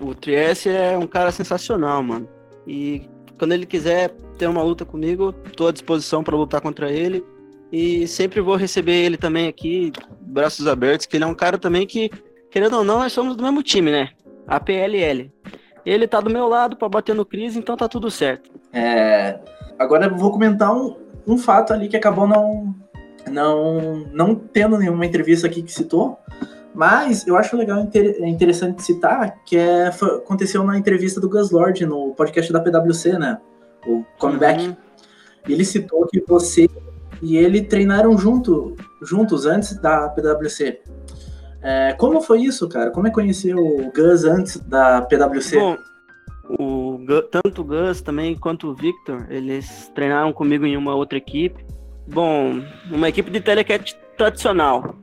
o 0.00 0.14
Trieste 0.14 0.68
é 0.68 0.96
um 0.96 1.08
cara 1.08 1.32
sensacional, 1.32 2.04
mano. 2.04 2.28
E 2.66 3.10
quando 3.42 3.54
ele 3.54 3.66
quiser 3.66 4.10
ter 4.38 4.46
uma 4.46 4.62
luta 4.62 4.84
comigo, 4.84 5.34
estou 5.46 5.66
à 5.66 5.72
disposição 5.72 6.22
para 6.22 6.36
lutar 6.36 6.60
contra 6.60 6.92
ele. 6.92 7.24
E 7.72 8.06
sempre 8.06 8.40
vou 8.40 8.54
receber 8.54 8.92
ele 8.92 9.16
também 9.16 9.48
aqui, 9.48 9.92
braços 10.20 10.68
abertos, 10.68 11.06
que 11.06 11.16
ele 11.16 11.24
é 11.24 11.26
um 11.26 11.34
cara 11.34 11.58
também 11.58 11.84
que, 11.84 12.08
querendo 12.52 12.76
ou 12.76 12.84
não, 12.84 13.00
nós 13.00 13.12
somos 13.12 13.34
do 13.34 13.42
mesmo 13.42 13.60
time, 13.60 13.90
né? 13.90 14.10
A 14.46 14.60
PLL. 14.60 15.28
Ele 15.84 16.06
tá 16.06 16.20
do 16.20 16.30
meu 16.30 16.46
lado 16.46 16.76
para 16.76 16.88
bater 16.88 17.16
no 17.16 17.26
Cris, 17.26 17.56
então 17.56 17.76
tá 17.76 17.88
tudo 17.88 18.12
certo. 18.12 18.48
É, 18.72 19.40
agora 19.76 20.06
eu 20.06 20.16
vou 20.16 20.30
comentar 20.30 20.72
um, 20.72 20.96
um 21.26 21.36
fato 21.36 21.72
ali 21.72 21.88
que 21.88 21.96
acabou 21.96 22.28
não, 22.28 22.72
não, 23.28 24.06
não 24.12 24.36
tendo 24.36 24.78
nenhuma 24.78 25.04
entrevista 25.04 25.48
aqui 25.48 25.64
que 25.64 25.72
citou, 25.72 26.16
mas 26.74 27.26
eu 27.26 27.36
acho 27.36 27.56
legal, 27.56 27.86
é 27.94 28.28
interessante 28.28 28.82
citar, 28.82 29.42
que 29.44 29.56
é, 29.56 29.88
aconteceu 29.88 30.64
na 30.64 30.78
entrevista 30.78 31.20
do 31.20 31.28
Gus 31.28 31.50
Lord 31.50 31.84
no 31.84 32.14
podcast 32.14 32.52
da 32.52 32.60
PwC, 32.60 33.18
né? 33.18 33.38
O 33.86 34.04
Comeback. 34.18 34.68
Uhum. 34.68 34.76
Ele 35.48 35.64
citou 35.64 36.06
que 36.06 36.22
você 36.26 36.68
e 37.20 37.36
ele 37.36 37.62
treinaram 37.62 38.16
junto, 38.16 38.76
juntos 39.02 39.46
antes 39.46 39.76
da 39.76 40.08
PwC. 40.08 40.80
É, 41.62 41.92
como 41.92 42.20
foi 42.20 42.42
isso, 42.42 42.68
cara? 42.68 42.90
Como 42.90 43.06
é 43.06 43.10
conhecer 43.10 43.54
o 43.54 43.92
Gus 43.94 44.24
antes 44.24 44.58
da 44.60 45.02
PwC? 45.02 45.58
Bom, 45.58 45.76
o, 46.58 46.98
tanto 47.30 47.62
o 47.62 47.64
Gus 47.64 48.00
também 48.02 48.36
quanto 48.36 48.68
o 48.68 48.74
Victor, 48.74 49.26
eles 49.30 49.90
treinaram 49.94 50.32
comigo 50.32 50.66
em 50.66 50.76
uma 50.76 50.94
outra 50.94 51.18
equipe. 51.18 51.64
Bom, 52.08 52.60
uma 52.90 53.08
equipe 53.08 53.30
de 53.30 53.40
telecat 53.40 53.96
tradicional. 54.16 54.96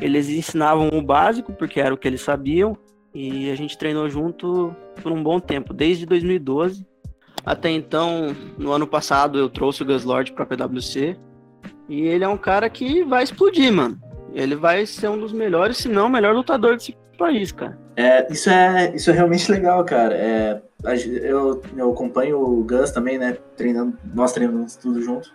Eles 0.00 0.28
ensinavam 0.28 0.88
o 0.88 1.02
básico, 1.02 1.52
porque 1.52 1.80
era 1.80 1.94
o 1.94 1.98
que 1.98 2.08
eles 2.08 2.20
sabiam, 2.20 2.76
e 3.14 3.50
a 3.50 3.54
gente 3.54 3.78
treinou 3.78 4.08
junto 4.08 4.74
por 5.02 5.12
um 5.12 5.22
bom 5.22 5.38
tempo, 5.38 5.72
desde 5.72 6.06
2012. 6.06 6.86
Até 7.44 7.70
então, 7.70 8.34
no 8.58 8.72
ano 8.72 8.86
passado, 8.86 9.38
eu 9.38 9.48
trouxe 9.48 9.82
o 9.82 9.86
Gus 9.86 10.04
Lord 10.04 10.32
para 10.32 10.46
PwC, 10.46 11.16
e 11.88 12.02
ele 12.02 12.24
é 12.24 12.28
um 12.28 12.36
cara 12.36 12.68
que 12.68 13.04
vai 13.04 13.22
explodir, 13.22 13.72
mano. 13.72 14.00
Ele 14.32 14.56
vai 14.56 14.84
ser 14.86 15.08
um 15.08 15.18
dos 15.18 15.32
melhores, 15.32 15.76
se 15.76 15.88
não 15.88 16.06
o 16.06 16.10
melhor 16.10 16.34
lutador 16.34 16.76
desse 16.76 16.96
país, 17.18 17.52
cara. 17.52 17.78
É, 17.96 18.32
isso 18.32 18.50
é, 18.50 18.92
isso 18.94 19.10
é 19.10 19.12
realmente 19.12 19.50
legal, 19.50 19.84
cara. 19.84 20.14
É, 20.14 20.60
eu, 21.22 21.62
eu 21.76 21.92
acompanho 21.92 22.40
o 22.40 22.64
Gus 22.64 22.90
também, 22.90 23.18
né? 23.18 23.36
Treinando, 23.56 23.96
nós 24.12 24.32
treinamos 24.32 24.74
tudo 24.76 25.00
junto. 25.00 25.32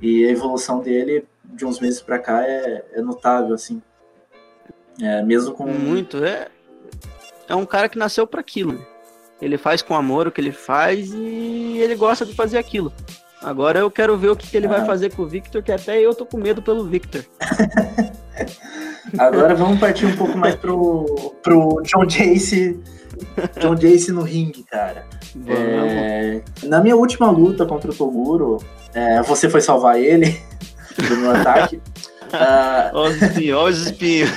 E 0.00 0.26
a 0.26 0.30
evolução 0.30 0.80
dele 0.80 1.24
de 1.44 1.64
uns 1.64 1.80
meses 1.80 2.02
para 2.02 2.18
cá 2.18 2.42
é, 2.46 2.84
é, 2.92 3.00
notável, 3.00 3.54
assim. 3.54 3.80
É, 5.00 5.22
mesmo 5.22 5.54
com. 5.54 5.66
Muito, 5.66 6.24
é. 6.24 6.48
É 7.48 7.54
um 7.54 7.66
cara 7.66 7.88
que 7.88 7.98
nasceu 7.98 8.26
para 8.26 8.40
aquilo. 8.40 8.84
Ele 9.40 9.58
faz 9.58 9.82
com 9.82 9.94
amor 9.94 10.26
o 10.26 10.32
que 10.32 10.40
ele 10.40 10.52
faz 10.52 11.10
e 11.12 11.78
ele 11.78 11.96
gosta 11.96 12.24
de 12.24 12.34
fazer 12.34 12.58
aquilo. 12.58 12.92
Agora 13.42 13.80
eu 13.80 13.90
quero 13.90 14.16
ver 14.16 14.28
o 14.28 14.36
que, 14.36 14.48
que 14.48 14.56
ele 14.56 14.66
ah. 14.66 14.70
vai 14.70 14.86
fazer 14.86 15.12
com 15.12 15.22
o 15.22 15.26
Victor, 15.26 15.62
que 15.62 15.72
até 15.72 16.00
eu 16.00 16.14
tô 16.14 16.24
com 16.24 16.38
medo 16.38 16.62
pelo 16.62 16.84
Victor. 16.84 17.24
Agora 19.18 19.54
vamos 19.54 19.80
partir 19.80 20.06
um 20.06 20.16
pouco 20.16 20.38
mais 20.38 20.54
pro, 20.54 21.34
pro 21.42 21.82
John 21.82 22.06
Jace. 22.06 22.80
John 23.60 23.74
Jace 23.74 24.12
no 24.12 24.22
ringue, 24.22 24.62
cara. 24.62 25.04
É, 25.46 26.40
na 26.64 26.80
minha 26.80 26.96
última 26.96 27.30
luta 27.30 27.66
contra 27.66 27.90
o 27.90 27.94
Toguro, 27.94 28.58
é, 28.94 29.22
você 29.22 29.48
foi 29.48 29.60
salvar 29.60 29.98
ele 30.00 30.40
do 31.08 31.16
meu 31.16 31.32
ataque. 31.32 31.80
Uh... 32.32 32.90
Olha 32.94 33.10
os 33.10 33.22
espinhos, 33.22 33.62
os 33.62 33.86
espinhos. 33.86 34.30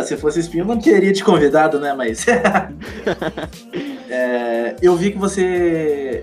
Se 0.06 0.16
fosse 0.16 0.40
espinho, 0.40 0.64
não 0.64 0.78
teria 0.78 1.12
te 1.12 1.24
convidado, 1.24 1.80
né? 1.80 1.92
Mas. 1.94 2.26
é, 4.08 4.76
eu 4.82 4.94
vi 4.96 5.12
que 5.12 5.18
você 5.18 6.20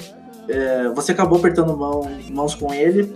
é, 0.48 0.90
você 0.90 1.12
acabou 1.12 1.38
apertando 1.40 1.76
mão, 1.76 2.10
mãos 2.30 2.56
com 2.56 2.74
ele 2.74 3.16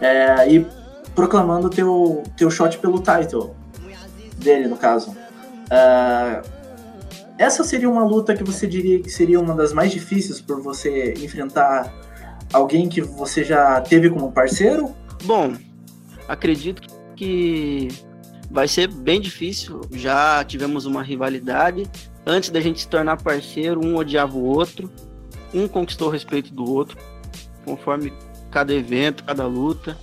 é, 0.00 0.50
e 0.50 0.66
proclamando 1.14 1.68
teu 1.68 2.22
teu 2.36 2.50
shot 2.50 2.78
pelo 2.78 3.00
title 3.00 3.54
dele, 4.36 4.66
no 4.66 4.76
caso. 4.76 5.14
É, 5.70 6.42
essa 7.38 7.62
seria 7.64 7.88
uma 7.88 8.04
luta 8.04 8.34
que 8.34 8.44
você 8.44 8.66
diria 8.66 9.00
que 9.00 9.10
seria 9.10 9.40
uma 9.40 9.54
das 9.54 9.72
mais 9.72 9.90
difíceis 9.90 10.40
por 10.40 10.60
você 10.60 11.14
enfrentar 11.14 11.92
alguém 12.52 12.88
que 12.88 13.00
você 13.00 13.44
já 13.44 13.80
teve 13.80 14.10
como 14.10 14.32
parceiro? 14.32 14.94
Bom, 15.24 15.54
acredito 16.32 16.82
que 17.16 17.88
vai 18.50 18.66
ser 18.66 18.88
bem 18.88 19.20
difícil. 19.20 19.80
Já 19.92 20.42
tivemos 20.44 20.86
uma 20.86 21.02
rivalidade. 21.02 21.90
Antes 22.26 22.50
da 22.50 22.60
gente 22.60 22.80
se 22.80 22.88
tornar 22.88 23.22
parceiro, 23.22 23.84
um 23.84 23.96
odiava 23.96 24.36
o 24.36 24.44
outro 24.44 24.90
um 25.52 25.68
conquistou 25.68 26.08
o 26.08 26.10
respeito 26.10 26.52
do 26.52 26.68
outro, 26.70 26.96
conforme 27.64 28.12
cada 28.50 28.72
evento, 28.72 29.24
cada 29.24 29.46
luta, 29.46 29.96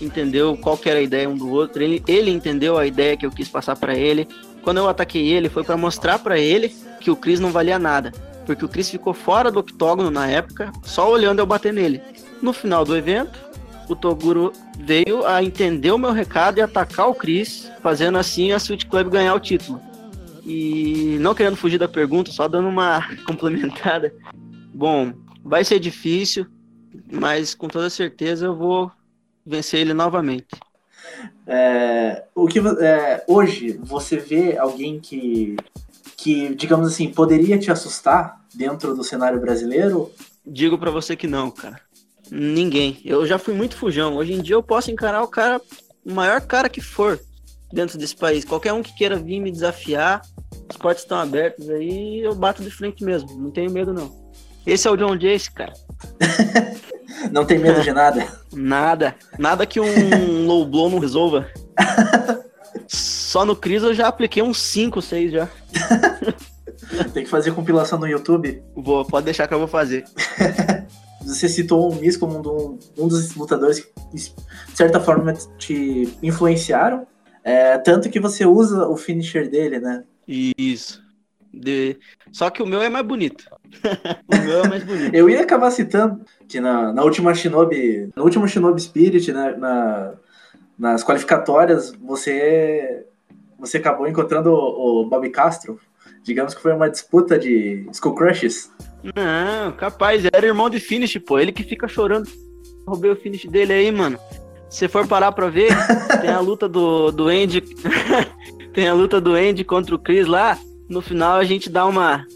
entendeu 0.00 0.56
qual 0.56 0.78
era 0.84 0.98
a 0.98 1.02
ideia 1.02 1.28
um 1.28 1.36
do 1.36 1.50
outro. 1.50 1.82
Ele, 1.82 2.02
ele 2.06 2.30
entendeu 2.30 2.78
a 2.78 2.86
ideia 2.86 3.16
que 3.16 3.26
eu 3.26 3.30
quis 3.30 3.48
passar 3.48 3.76
para 3.76 3.94
ele. 3.94 4.28
Quando 4.62 4.78
eu 4.78 4.88
ataquei 4.88 5.32
ele, 5.32 5.48
foi 5.48 5.64
para 5.64 5.76
mostrar 5.76 6.18
para 6.18 6.38
ele 6.38 6.74
que 7.00 7.10
o 7.10 7.16
Chris 7.16 7.40
não 7.40 7.50
valia 7.50 7.78
nada, 7.78 8.12
porque 8.46 8.64
o 8.64 8.68
Chris 8.68 8.88
ficou 8.88 9.12
fora 9.12 9.50
do 9.50 9.60
octógono 9.60 10.10
na 10.10 10.26
época, 10.26 10.72
só 10.82 11.10
olhando 11.10 11.40
eu 11.40 11.46
bater 11.46 11.72
nele. 11.72 12.00
No 12.40 12.52
final 12.52 12.84
do 12.84 12.96
evento, 12.96 13.38
o 13.88 13.96
Toguro 13.96 14.52
veio 14.78 15.26
a 15.26 15.42
entender 15.42 15.90
o 15.90 15.98
meu 15.98 16.12
recado 16.12 16.58
e 16.58 16.62
atacar 16.62 17.08
o 17.08 17.14
Chris, 17.14 17.70
fazendo 17.82 18.18
assim 18.18 18.52
a 18.52 18.56
Sweet 18.56 18.86
Club 18.86 19.08
ganhar 19.10 19.34
o 19.34 19.40
título. 19.40 19.80
E 20.44 21.16
não 21.20 21.34
querendo 21.34 21.56
fugir 21.56 21.78
da 21.78 21.88
pergunta, 21.88 22.30
só 22.30 22.46
dando 22.46 22.68
uma 22.68 23.08
complementada, 23.26 24.12
Bom, 24.74 25.12
vai 25.44 25.64
ser 25.64 25.78
difícil, 25.78 26.46
mas 27.12 27.54
com 27.54 27.68
toda 27.68 27.88
certeza 27.88 28.46
eu 28.46 28.56
vou 28.56 28.90
vencer 29.46 29.80
ele 29.80 29.94
novamente. 29.94 30.48
É, 31.46 32.24
o 32.34 32.48
que 32.48 32.58
é, 32.58 33.24
hoje 33.28 33.78
você 33.80 34.16
vê 34.16 34.58
alguém 34.58 34.98
que, 34.98 35.54
que, 36.16 36.52
digamos 36.56 36.92
assim, 36.92 37.08
poderia 37.08 37.56
te 37.56 37.70
assustar 37.70 38.44
dentro 38.52 38.96
do 38.96 39.04
cenário 39.04 39.40
brasileiro? 39.40 40.10
Digo 40.44 40.76
para 40.76 40.90
você 40.90 41.14
que 41.14 41.28
não, 41.28 41.52
cara. 41.52 41.80
Ninguém. 42.36 43.00
Eu 43.04 43.24
já 43.24 43.38
fui 43.38 43.54
muito 43.54 43.76
fujão. 43.76 44.16
Hoje 44.16 44.32
em 44.32 44.42
dia 44.42 44.56
eu 44.56 44.62
posso 44.62 44.90
encarar 44.90 45.22
o 45.22 45.28
cara, 45.28 45.60
o 46.04 46.12
maior 46.12 46.40
cara 46.40 46.68
que 46.68 46.80
for 46.80 47.20
dentro 47.72 47.96
desse 47.96 48.16
país. 48.16 48.44
Qualquer 48.44 48.72
um 48.72 48.82
que 48.82 48.92
queira 48.96 49.16
vir 49.16 49.38
me 49.38 49.52
desafiar, 49.52 50.20
os 50.68 50.76
portas 50.76 51.04
estão 51.04 51.16
abertos 51.16 51.70
aí, 51.70 52.20
eu 52.20 52.34
bato 52.34 52.60
de 52.60 52.70
frente 52.72 53.04
mesmo. 53.04 53.30
Não 53.38 53.52
tenho 53.52 53.70
medo 53.70 53.94
não. 53.94 54.10
Esse 54.66 54.88
é 54.88 54.90
o 54.90 54.96
John 54.96 55.16
Jace, 55.16 55.48
cara. 55.48 55.74
não 57.30 57.44
tem 57.44 57.56
medo 57.56 57.80
de 57.82 57.92
nada? 57.92 58.26
Nada. 58.52 59.14
Nada 59.38 59.64
que 59.64 59.78
um 59.78 59.86
low 60.44 60.66
blow 60.66 60.90
não 60.90 60.98
resolva. 60.98 61.46
Só 62.88 63.44
no 63.44 63.54
Cris 63.54 63.84
eu 63.84 63.94
já 63.94 64.08
apliquei 64.08 64.42
uns 64.42 64.60
5, 64.60 65.00
6 65.00 65.32
já. 65.32 65.48
tem 67.12 67.22
que 67.22 67.30
fazer 67.30 67.52
compilação 67.52 67.96
no 67.96 68.08
YouTube? 68.08 68.60
Vou, 68.74 69.04
pode 69.04 69.24
deixar 69.24 69.46
que 69.46 69.54
eu 69.54 69.58
vou 69.58 69.68
fazer. 69.68 70.04
Você 71.24 71.48
citou 71.48 71.90
o 71.90 71.94
Miss 71.94 72.16
como 72.16 72.38
um, 72.38 72.42
do, 72.42 72.78
um 72.98 73.08
dos 73.08 73.34
lutadores 73.34 73.80
que, 73.80 73.92
de 74.12 74.32
certa 74.74 75.00
forma, 75.00 75.32
te 75.58 76.08
influenciaram. 76.22 77.06
É, 77.42 77.76
tanto 77.78 78.08
que 78.08 78.20
você 78.20 78.46
usa 78.46 78.86
o 78.86 78.96
finisher 78.96 79.50
dele, 79.50 79.78
né? 79.78 80.04
Isso. 80.26 81.02
De... 81.52 81.98
Só 82.32 82.50
que 82.50 82.62
o 82.62 82.66
meu 82.66 82.82
é 82.82 82.88
mais 82.88 83.06
bonito. 83.06 83.44
o 84.32 84.44
meu 84.44 84.64
é 84.64 84.68
mais 84.68 84.84
bonito. 84.84 85.14
Eu 85.14 85.28
ia 85.28 85.42
acabar 85.42 85.70
citando 85.70 86.24
que 86.48 86.60
na, 86.60 86.92
na 86.92 87.02
última 87.02 87.34
Shinobi, 87.34 88.10
no 88.16 88.24
último 88.24 88.48
Shinobi 88.48 88.80
Spirit, 88.80 89.32
né, 89.32 89.54
na, 89.56 90.14
nas 90.78 91.04
qualificatórias, 91.04 91.92
você 91.92 93.06
você 93.58 93.78
acabou 93.78 94.06
encontrando 94.06 94.50
o, 94.52 95.02
o 95.02 95.08
Bob 95.08 95.28
Castro. 95.30 95.80
Digamos 96.22 96.54
que 96.54 96.62
foi 96.62 96.72
uma 96.72 96.90
disputa 96.90 97.38
de 97.38 97.86
Skull 97.92 98.14
Crushes. 98.14 98.70
Não, 99.14 99.72
capaz, 99.72 100.24
era 100.24 100.46
irmão 100.46 100.70
de 100.70 100.80
finish, 100.80 101.18
pô. 101.18 101.38
Ele 101.38 101.52
que 101.52 101.62
fica 101.62 101.86
chorando. 101.86 102.28
Roubei 102.86 103.10
o 103.10 103.16
finish 103.16 103.44
dele 103.46 103.72
aí, 103.72 103.92
mano. 103.92 104.18
Se 104.70 104.88
for 104.88 105.06
parar 105.06 105.32
pra 105.32 105.48
ver, 105.48 105.70
tem 106.20 106.30
a 106.30 106.40
luta 106.40 106.68
do, 106.68 107.10
do 107.10 107.28
Andy. 107.28 107.62
tem 108.72 108.88
a 108.88 108.94
luta 108.94 109.20
do 109.20 109.34
Andy 109.34 109.62
contra 109.62 109.94
o 109.94 109.98
Chris 109.98 110.26
lá. 110.26 110.58
No 110.88 111.00
final 111.00 111.38
a 111.38 111.44
gente 111.44 111.68
dá 111.70 111.84
uma 111.86 112.26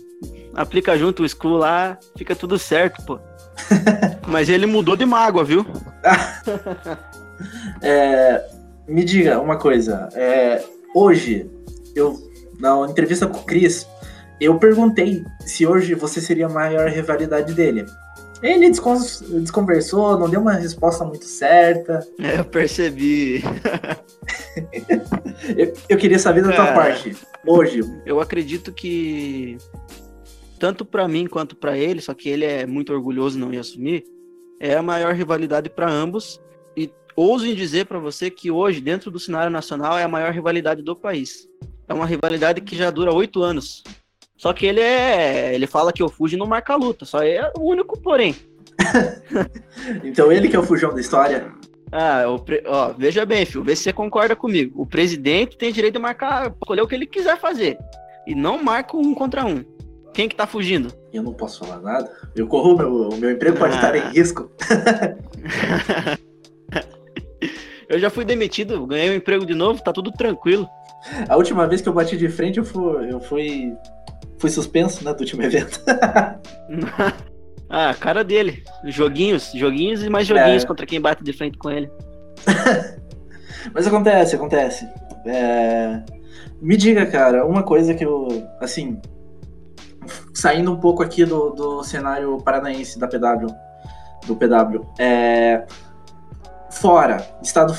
aplica 0.54 0.96
junto 0.98 1.22
o 1.22 1.26
Skull 1.26 1.56
lá, 1.56 1.98
fica 2.16 2.34
tudo 2.34 2.58
certo, 2.58 3.04
pô. 3.04 3.18
Mas 4.26 4.48
ele 4.48 4.66
mudou 4.66 4.96
de 4.96 5.04
mágoa, 5.04 5.44
viu? 5.44 5.64
é, 7.82 8.44
me 8.86 9.04
diga 9.04 9.40
uma 9.40 9.56
coisa. 9.56 10.08
É, 10.14 10.64
hoje, 10.94 11.50
eu 11.94 12.18
na 12.58 12.86
entrevista 12.88 13.26
com 13.26 13.38
o 13.38 13.44
Chris, 13.44 13.86
eu 14.40 14.58
perguntei 14.58 15.24
se 15.40 15.66
hoje 15.66 15.94
você 15.94 16.20
seria 16.20 16.46
a 16.46 16.50
maior 16.50 16.88
rivalidade 16.88 17.54
dele. 17.54 17.86
Ele 18.40 18.70
desconversou, 18.70 20.18
não 20.18 20.30
deu 20.30 20.40
uma 20.40 20.52
resposta 20.52 21.04
muito 21.04 21.24
certa. 21.24 22.06
É, 22.20 22.38
eu 22.38 22.44
percebi. 22.44 23.42
eu, 25.56 25.74
eu, 25.88 25.98
queria 25.98 26.20
saber 26.20 26.44
da 26.44 26.52
tua 26.52 26.72
parte. 26.72 27.16
Hoje. 27.44 27.80
Eu 28.06 28.20
acredito 28.20 28.72
que 28.72 29.58
tanto 30.58 30.84
para 30.84 31.08
mim 31.08 31.26
quanto 31.26 31.56
para 31.56 31.76
ele, 31.76 32.00
só 32.00 32.14
que 32.14 32.28
ele 32.28 32.44
é 32.44 32.66
muito 32.66 32.92
orgulhoso 32.92 33.38
não 33.38 33.52
ia 33.52 33.60
assumir, 33.60 34.04
é 34.60 34.74
a 34.74 34.82
maior 34.82 35.14
rivalidade 35.14 35.70
para 35.70 35.90
ambos. 35.90 36.40
e 36.76 36.90
ouso 37.16 37.46
em 37.46 37.54
dizer 37.54 37.86
para 37.86 37.98
você 37.98 38.30
que 38.30 38.50
hoje, 38.50 38.80
dentro 38.80 39.10
do 39.10 39.18
cenário 39.18 39.50
nacional, 39.50 39.98
é 39.98 40.04
a 40.04 40.08
maior 40.08 40.32
rivalidade 40.32 40.82
do 40.82 40.94
país. 40.94 41.48
É 41.88 41.94
uma 41.94 42.06
rivalidade 42.06 42.60
que 42.60 42.76
já 42.76 42.90
dura 42.90 43.12
oito 43.12 43.42
anos. 43.42 43.82
Só 44.38 44.52
que 44.52 44.64
ele 44.64 44.80
é. 44.80 45.54
Ele 45.54 45.66
fala 45.66 45.92
que 45.92 46.02
o 46.02 46.08
Fuji 46.08 46.36
não 46.36 46.46
marca 46.46 46.76
luta, 46.76 47.04
só 47.04 47.22
é 47.22 47.52
o 47.58 47.68
único, 47.68 48.00
porém. 48.00 48.34
então 50.04 50.32
ele 50.32 50.48
que 50.48 50.56
é 50.56 50.58
o 50.58 50.62
fujão 50.62 50.94
da 50.94 51.00
história. 51.00 51.52
Ah, 51.90 52.28
o 52.28 52.38
pre... 52.38 52.62
ó, 52.66 52.92
veja 52.96 53.26
bem, 53.26 53.44
filho, 53.44 53.64
vê 53.64 53.74
se 53.74 53.82
você 53.82 53.92
concorda 53.92 54.36
comigo. 54.36 54.80
O 54.80 54.86
presidente 54.86 55.58
tem 55.58 55.72
direito 55.72 55.94
de 55.94 56.00
marcar, 56.00 56.52
escolher 56.52 56.82
o 56.82 56.86
que 56.86 56.94
ele 56.94 57.06
quiser 57.06 57.38
fazer. 57.38 57.76
E 58.26 58.34
não 58.34 58.62
marca 58.62 58.96
um 58.96 59.12
contra 59.12 59.44
um. 59.44 59.64
Quem 60.14 60.28
que 60.28 60.36
tá 60.36 60.46
fugindo? 60.46 60.92
Eu 61.12 61.22
não 61.22 61.32
posso 61.32 61.60
falar 61.60 61.80
nada. 61.80 62.10
Eu 62.36 62.46
corro, 62.46 62.76
meu, 62.76 63.08
o 63.08 63.16
meu 63.16 63.30
emprego 63.30 63.58
pode 63.58 63.74
estar 63.74 63.96
em 63.96 64.12
risco. 64.12 64.50
eu 67.88 67.98
já 67.98 68.10
fui 68.10 68.24
demitido, 68.24 68.86
ganhei 68.86 69.10
um 69.10 69.14
emprego 69.14 69.46
de 69.46 69.54
novo, 69.54 69.82
tá 69.82 69.92
tudo 69.92 70.12
tranquilo. 70.12 70.68
A 71.28 71.36
última 71.36 71.66
vez 71.66 71.80
que 71.80 71.88
eu 71.88 71.92
bati 71.92 72.16
de 72.16 72.28
frente, 72.28 72.58
eu 72.58 72.64
fui, 72.64 73.12
eu 73.12 73.20
fui, 73.20 73.72
fui 74.38 74.50
suspenso 74.50 75.04
né, 75.04 75.12
do 75.12 75.20
último 75.20 75.42
evento. 75.44 75.80
ah, 77.68 77.94
cara 77.94 78.24
dele. 78.24 78.62
Joguinhos, 78.84 79.52
joguinhos 79.54 80.02
e 80.02 80.10
mais 80.10 80.26
joguinhos 80.26 80.64
é. 80.64 80.66
contra 80.66 80.86
quem 80.86 81.00
bate 81.00 81.22
de 81.22 81.32
frente 81.32 81.58
com 81.58 81.70
ele. 81.70 81.90
Mas 83.74 83.86
acontece, 83.86 84.36
acontece. 84.36 84.88
É... 85.26 86.02
Me 86.60 86.76
diga, 86.76 87.06
cara, 87.06 87.46
uma 87.46 87.62
coisa 87.62 87.94
que 87.94 88.04
eu, 88.04 88.28
assim, 88.60 89.00
saindo 90.34 90.72
um 90.72 90.76
pouco 90.76 91.02
aqui 91.02 91.24
do, 91.24 91.50
do 91.50 91.84
cenário 91.84 92.38
paranaense 92.38 92.98
da 92.98 93.06
PW, 93.06 93.46
do 94.26 94.36
PW, 94.36 94.84
é, 94.98 95.64
fora, 96.70 97.24
estado 97.42 97.74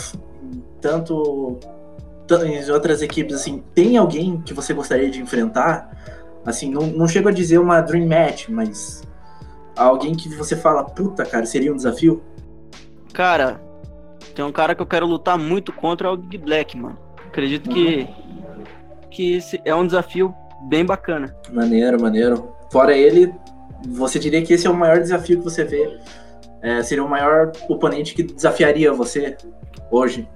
tanto 0.81 1.59
em 2.45 2.69
outras 2.69 3.01
equipes, 3.01 3.35
assim, 3.35 3.63
tem 3.73 3.97
alguém 3.97 4.41
que 4.41 4.53
você 4.53 4.73
gostaria 4.73 5.09
de 5.09 5.21
enfrentar? 5.21 5.89
Assim, 6.49 6.71
não, 6.71 6.87
não 6.87 7.07
chego 7.07 7.29
a 7.29 7.31
dizer 7.31 7.59
uma 7.59 7.79
Dream 7.79 8.07
Match, 8.07 8.49
mas 8.49 9.03
alguém 9.75 10.15
que 10.15 10.27
você 10.29 10.55
fala, 10.55 10.83
puta, 10.83 11.23
cara, 11.23 11.45
seria 11.45 11.71
um 11.71 11.75
desafio? 11.75 12.23
Cara, 13.13 13.61
tem 14.33 14.43
um 14.43 14.51
cara 14.51 14.73
que 14.73 14.81
eu 14.81 14.85
quero 14.87 15.05
lutar 15.05 15.37
muito 15.37 15.71
contra 15.71 16.07
é 16.07 16.11
o 16.11 16.17
Big 16.17 16.39
Black, 16.39 16.75
mano. 16.75 16.97
Acredito 17.27 17.67
uhum. 17.69 17.75
que, 17.75 18.09
que 19.11 19.39
é 19.63 19.75
um 19.75 19.85
desafio 19.85 20.33
bem 20.67 20.83
bacana. 20.83 21.35
Maneiro, 21.51 22.01
maneiro. 22.01 22.51
Fora 22.71 22.97
ele, 22.97 23.31
você 23.87 24.17
diria 24.17 24.41
que 24.41 24.53
esse 24.53 24.65
é 24.65 24.69
o 24.71 24.75
maior 24.75 24.99
desafio 24.99 25.37
que 25.37 25.43
você 25.43 25.63
vê? 25.63 25.99
É, 26.63 26.81
seria 26.81 27.03
o 27.03 27.09
maior 27.09 27.51
oponente 27.69 28.15
que 28.15 28.23
desafiaria 28.23 28.91
você 28.91 29.37
hoje? 29.91 30.27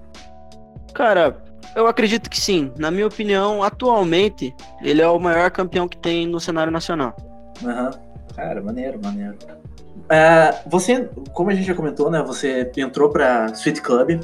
Cara, 0.93 1.43
eu 1.75 1.88
acredito 1.88 2.30
que 2.30 2.39
sim. 2.39 2.72
Na 2.77 2.92
minha 2.92 3.08
opinião, 3.08 3.63
atualmente, 3.63 4.53
ele 4.82 5.01
é 5.01 5.08
o 5.08 5.20
maior 5.20 5.50
campeão 5.51 5.88
que 5.88 5.98
tem 5.98 6.27
no 6.27 6.39
cenário 6.39 6.72
nacional. 6.72 7.15
Aham. 7.63 7.86
Uhum. 7.86 8.13
Cara, 8.36 8.62
maneiro, 8.62 9.00
maneiro. 9.03 9.36
É, 10.10 10.56
você, 10.65 11.08
como 11.34 11.51
a 11.51 11.53
gente 11.53 11.68
já 11.68 11.75
comentou, 11.75 12.10
né? 12.10 12.22
Você 12.24 12.72
entrou 12.77 13.10
pra 13.10 13.46
Sweet 13.53 13.82
Club. 13.82 14.22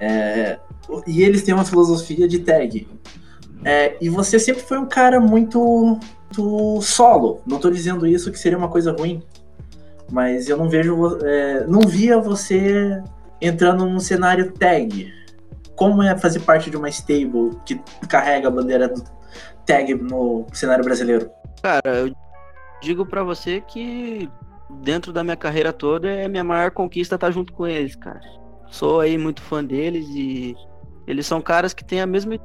É, 0.00 0.58
e 1.06 1.22
eles 1.22 1.42
têm 1.42 1.54
uma 1.54 1.64
filosofia 1.64 2.28
de 2.28 2.40
tag. 2.40 2.86
É, 3.64 3.96
e 4.00 4.08
você 4.08 4.38
sempre 4.38 4.62
foi 4.62 4.78
um 4.78 4.86
cara 4.86 5.20
muito, 5.20 5.98
muito 6.36 6.80
solo. 6.82 7.40
Não 7.46 7.56
estou 7.56 7.70
dizendo 7.70 8.06
isso 8.06 8.30
que 8.30 8.38
seria 8.38 8.58
uma 8.58 8.68
coisa 8.68 8.92
ruim, 8.92 9.22
mas 10.10 10.48
eu 10.48 10.56
não 10.56 10.68
vejo, 10.68 11.18
é, 11.22 11.66
não 11.66 11.80
via 11.80 12.18
você 12.20 13.02
entrando 13.40 13.86
num 13.86 14.00
cenário 14.00 14.52
tag. 14.52 15.12
Como 15.76 16.02
é 16.02 16.16
fazer 16.16 16.40
parte 16.40 16.70
de 16.70 16.76
uma 16.76 16.88
stable 16.88 17.56
que 17.64 17.80
carrega 18.08 18.48
a 18.48 18.50
bandeira 18.50 18.88
do 18.88 19.04
tag 19.64 19.94
no 19.94 20.46
cenário 20.52 20.82
brasileiro? 20.82 21.30
Cara, 21.62 21.98
eu 21.98 22.14
digo 22.80 23.06
para 23.06 23.22
você 23.22 23.60
que 23.60 24.28
dentro 24.82 25.12
da 25.12 25.22
minha 25.22 25.36
carreira 25.36 25.72
toda 25.72 26.08
é 26.08 26.26
minha 26.28 26.44
maior 26.44 26.70
conquista 26.70 27.14
estar 27.14 27.28
tá 27.28 27.32
junto 27.32 27.52
com 27.52 27.66
eles, 27.66 27.94
cara. 27.94 28.20
Sou 28.68 29.00
aí 29.00 29.16
muito 29.16 29.42
fã 29.42 29.64
deles 29.64 30.06
e 30.08 30.56
eles 31.06 31.26
são 31.26 31.40
caras 31.40 31.72
que 31.72 31.84
têm 31.84 32.00
a 32.00 32.06
mesma 32.06 32.38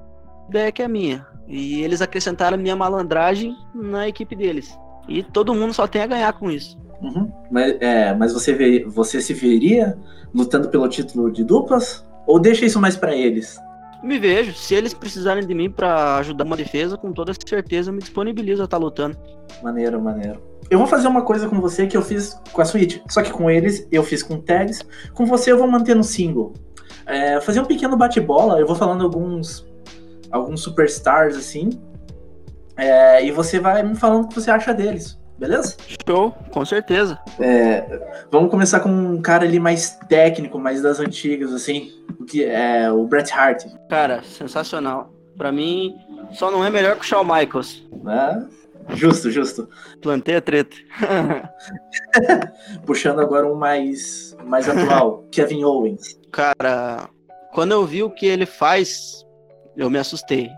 ideia 0.49 0.71
que 0.71 0.83
a 0.83 0.87
minha. 0.87 1.25
E 1.47 1.81
eles 1.81 2.01
acrescentaram 2.01 2.57
minha 2.57 2.75
malandragem 2.75 3.55
na 3.73 4.07
equipe 4.07 4.35
deles. 4.35 4.77
E 5.07 5.23
todo 5.23 5.55
mundo 5.55 5.73
só 5.73 5.87
tem 5.87 6.01
a 6.01 6.07
ganhar 6.07 6.33
com 6.33 6.51
isso. 6.51 6.77
Uhum. 7.01 7.31
Mas, 7.49 7.77
é, 7.81 8.13
mas 8.13 8.31
você, 8.33 8.53
vê, 8.53 8.85
você 8.85 9.19
se 9.19 9.33
veria 9.33 9.97
lutando 10.33 10.69
pelo 10.69 10.87
título 10.87 11.31
de 11.31 11.43
duplas? 11.43 12.05
Ou 12.25 12.39
deixa 12.39 12.65
isso 12.65 12.79
mais 12.79 12.95
para 12.95 13.15
eles? 13.15 13.59
Me 14.03 14.17
vejo. 14.17 14.53
Se 14.53 14.73
eles 14.73 14.93
precisarem 14.93 15.45
de 15.45 15.53
mim 15.53 15.69
para 15.69 16.17
ajudar 16.17 16.43
uma 16.43 16.57
defesa, 16.57 16.97
com 16.97 17.11
toda 17.11 17.33
certeza 17.45 17.91
me 17.91 17.99
disponibilizo 17.99 18.61
a 18.61 18.65
estar 18.65 18.77
tá 18.77 18.83
lutando. 18.83 19.17
Maneiro, 19.61 20.01
maneiro. 20.01 20.41
Eu 20.69 20.77
vou 20.77 20.87
fazer 20.87 21.07
uma 21.07 21.23
coisa 21.23 21.47
com 21.47 21.59
você 21.59 21.85
que 21.85 21.97
eu 21.97 22.01
fiz 22.01 22.39
com 22.51 22.61
a 22.61 22.65
Switch. 22.65 22.99
Só 23.09 23.21
que 23.21 23.31
com 23.31 23.49
eles 23.49 23.87
eu 23.91 24.03
fiz 24.03 24.23
com 24.23 24.39
tags. 24.39 24.81
Com 25.13 25.25
você 25.25 25.51
eu 25.51 25.57
vou 25.57 25.67
manter 25.67 25.95
no 25.95 26.03
single. 26.03 26.53
É, 27.05 27.39
fazer 27.41 27.59
um 27.59 27.65
pequeno 27.65 27.97
bate-bola. 27.97 28.59
Eu 28.59 28.65
vou 28.65 28.75
falando 28.75 29.03
alguns 29.03 29.69
alguns 30.31 30.61
superstars 30.61 31.35
assim. 31.35 31.69
É, 32.77 33.23
e 33.23 33.31
você 33.31 33.59
vai 33.59 33.83
me 33.83 33.95
falando 33.95 34.25
o 34.25 34.27
que 34.29 34.35
você 34.35 34.49
acha 34.49 34.73
deles, 34.73 35.19
beleza? 35.41 35.75
Show, 36.07 36.31
com 36.51 36.63
certeza. 36.63 37.19
É, 37.39 38.25
vamos 38.31 38.51
começar 38.51 38.79
com 38.79 38.89
um 38.89 39.19
cara 39.19 39.43
ali 39.43 39.59
mais 39.59 39.97
técnico, 40.07 40.59
mais 40.59 40.81
das 40.81 40.99
antigas, 40.99 41.51
assim, 41.51 41.91
o 42.19 42.23
que 42.23 42.45
é 42.45 42.91
o 42.91 43.05
Bret 43.07 43.33
Hart. 43.33 43.65
Cara, 43.89 44.21
sensacional. 44.23 45.11
Para 45.35 45.51
mim, 45.51 45.95
só 46.31 46.51
não 46.51 46.63
é 46.63 46.69
melhor 46.69 46.95
que 46.95 47.01
o 47.01 47.03
Shawn 47.03 47.23
Michaels. 47.23 47.83
É, 48.07 48.95
justo, 48.95 49.31
justo. 49.31 49.67
Plantei 50.01 50.35
a 50.35 50.41
treta. 50.41 50.77
Puxando 52.85 53.19
agora 53.19 53.47
um 53.47 53.55
mais, 53.55 54.37
mais 54.45 54.69
atual, 54.69 55.25
Kevin 55.33 55.63
Owens. 55.63 56.19
Cara, 56.31 57.09
quando 57.51 57.71
eu 57.71 57.85
vi 57.85 58.03
o 58.03 58.11
que 58.11 58.27
ele 58.27 58.45
faz 58.45 59.25
eu 59.75 59.89
me 59.89 59.97
assustei. 59.97 60.49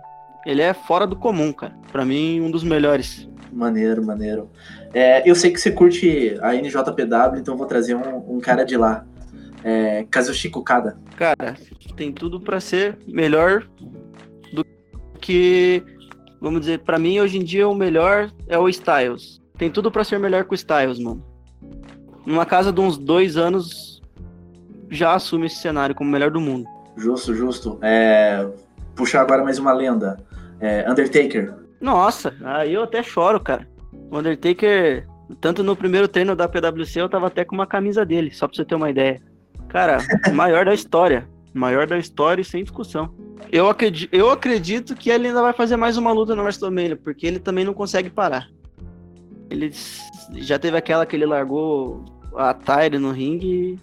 Ele 0.46 0.62
é 0.62 0.74
fora 0.74 1.08
do 1.08 1.16
comum, 1.16 1.54
cara. 1.54 1.74
Para 1.92 2.06
mim, 2.06 2.42
um 2.42 2.52
dos 2.52 2.64
melhores. 2.64 3.30
Maneiro, 3.54 4.04
maneiro. 4.04 4.50
É, 4.94 5.30
eu 5.30 5.36
sei 5.36 5.52
que 5.52 5.60
você 5.60 5.72
curte 5.72 6.38
a 6.42 6.56
NJPW, 6.56 7.38
então 7.38 7.56
vou 7.56 7.68
trazer 7.68 7.96
um, 7.96 8.36
um 8.36 8.40
cara 8.40 8.64
de 8.64 8.76
lá. 8.76 9.06
É, 9.64 10.06
Kazushi 10.10 10.52
Kada. 10.66 10.98
Cara, 11.16 11.56
tem 11.96 12.12
tudo 12.12 12.40
para 12.40 12.60
ser 12.60 12.98
melhor 13.08 13.66
do 14.52 14.66
que, 15.22 15.82
vamos 16.42 16.62
dizer, 16.62 16.80
para 16.80 17.00
mim 17.00 17.20
hoje 17.20 17.38
em 17.38 17.44
dia 17.44 17.68
o 17.68 17.76
melhor 17.76 18.32
é 18.48 18.58
o 18.58 18.68
Styles. 18.68 19.42
Tem 19.58 19.70
tudo 19.70 19.92
para 19.92 20.04
ser 20.04 20.20
melhor 20.20 20.46
que 20.46 20.54
o 20.54 20.56
Styles, 20.56 21.00
mano. 21.00 21.24
Numa 22.26 22.46
casa 22.46 22.72
de 22.72 22.82
uns 22.82 22.98
dois 22.98 23.38
anos 23.38 24.02
já 24.90 25.14
assume 25.14 25.48
esse 25.48 25.58
cenário 25.58 25.96
como 25.96 26.10
o 26.10 26.14
melhor 26.14 26.32
do 26.32 26.42
mundo. 26.42 26.68
Justo, 26.98 27.34
justo. 27.34 27.80
É, 27.82 28.48
puxar 28.96 29.22
agora 29.22 29.44
mais 29.44 29.58
uma 29.60 29.74
lenda. 29.74 30.20
É, 30.60 30.90
Undertaker. 30.90 31.63
Nossa, 31.84 32.34
aí 32.46 32.74
eu 32.74 32.84
até 32.84 33.04
choro, 33.04 33.42
cara. 33.42 33.68
O 34.10 34.18
Undertaker, 34.18 35.06
tanto 35.42 35.62
no 35.62 35.76
primeiro 35.76 36.08
treino 36.08 36.34
da 36.34 36.48
PWC, 36.48 37.02
eu 37.02 37.10
tava 37.10 37.28
até 37.28 37.44
com 37.44 37.54
uma 37.54 37.68
camisa 37.68 38.06
dele, 38.06 38.32
só 38.32 38.48
pra 38.48 38.56
você 38.56 38.64
ter 38.64 38.76
uma 38.76 38.90
ideia. 38.90 39.22
Cara, 39.68 39.98
maior 40.32 40.64
da 40.64 40.74
história. 40.74 41.28
Maior 41.54 41.86
da 41.86 41.98
história 41.98 42.42
e 42.42 42.46
sem 42.46 42.64
discussão. 42.64 43.14
Eu 43.52 43.70
acredito, 43.70 44.14
eu 44.14 44.30
acredito 44.32 44.96
que 44.96 45.10
ele 45.10 45.28
ainda 45.28 45.42
vai 45.42 45.52
fazer 45.52 45.76
mais 45.76 45.98
uma 45.98 46.14
luta 46.14 46.34
no 46.34 46.44
WrestleMania, 46.44 46.96
porque 46.96 47.28
ele 47.28 47.38
também 47.38 47.66
não 47.66 47.74
consegue 47.74 48.10
parar. 48.10 48.48
Ele 49.50 49.70
já 50.36 50.58
teve 50.58 50.78
aquela 50.78 51.06
que 51.06 51.18
ele 51.18 51.26
largou 51.26 52.06
a 52.34 52.54
Tyre 52.54 52.98
no 52.98 53.12
ringue. 53.12 53.78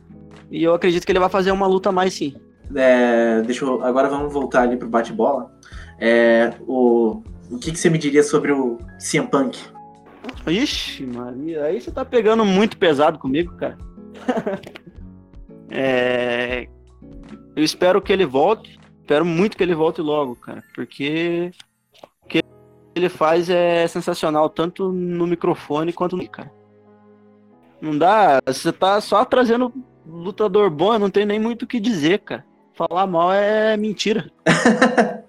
E 0.51 0.63
eu 0.63 0.73
acredito 0.73 1.05
que 1.05 1.13
ele 1.13 1.21
vai 1.21 1.29
fazer 1.29 1.51
uma 1.51 1.67
luta 1.67 1.93
mais 1.93 2.15
sim. 2.15 2.35
É, 2.75 3.43
deixa 3.43 3.67
eu, 3.67 3.85
agora 3.85 4.09
vamos 4.09 4.33
voltar 4.33 4.63
ali 4.63 4.79
pro 4.79 4.89
bate-bola. 4.89 5.53
É, 5.99 6.55
o, 6.67 7.23
o 7.51 7.59
que, 7.59 7.73
que 7.73 7.79
você 7.79 7.91
me 7.91 7.99
diria 7.99 8.23
sobre 8.23 8.53
o 8.53 8.79
CM 8.99 9.27
Punk? 9.29 9.59
Ixi, 10.47 11.05
Maria, 11.07 11.65
aí 11.65 11.81
você 11.81 11.91
tá 11.91 12.05
pegando 12.05 12.45
muito 12.45 12.77
pesado 12.77 13.19
comigo, 13.19 13.57
cara. 13.57 13.77
é, 15.71 16.69
eu 17.57 17.63
espero 17.65 18.01
que 18.01 18.13
ele 18.13 18.25
volte. 18.25 18.79
Espero 19.01 19.25
muito 19.25 19.57
que 19.57 19.63
ele 19.63 19.75
volte 19.75 20.01
logo, 20.01 20.37
cara. 20.37 20.63
Porque 20.75 21.51
o 22.25 22.29
que 22.29 22.43
ele 22.95 23.09
faz 23.09 23.51
é 23.51 23.87
sensacional, 23.89 24.49
tanto 24.49 24.93
no 24.93 25.27
microfone 25.27 25.93
quanto 25.93 26.17
no. 26.17 26.29
Cara. 26.29 26.53
Não 27.81 27.97
dá. 27.99 28.41
Você 28.47 28.73
tá 28.73 29.01
só 29.01 29.25
trazendo 29.25 29.73
lutador 30.07 30.71
bom, 30.71 30.95
eu 30.95 30.99
não 30.99 31.11
tenho 31.11 31.27
nem 31.27 31.39
muito 31.39 31.63
o 31.63 31.67
que 31.67 31.81
dizer, 31.81 32.21
cara 32.21 32.45
falar 32.89 33.07
mal 33.07 33.31
é 33.31 33.77
mentira. 33.77 34.31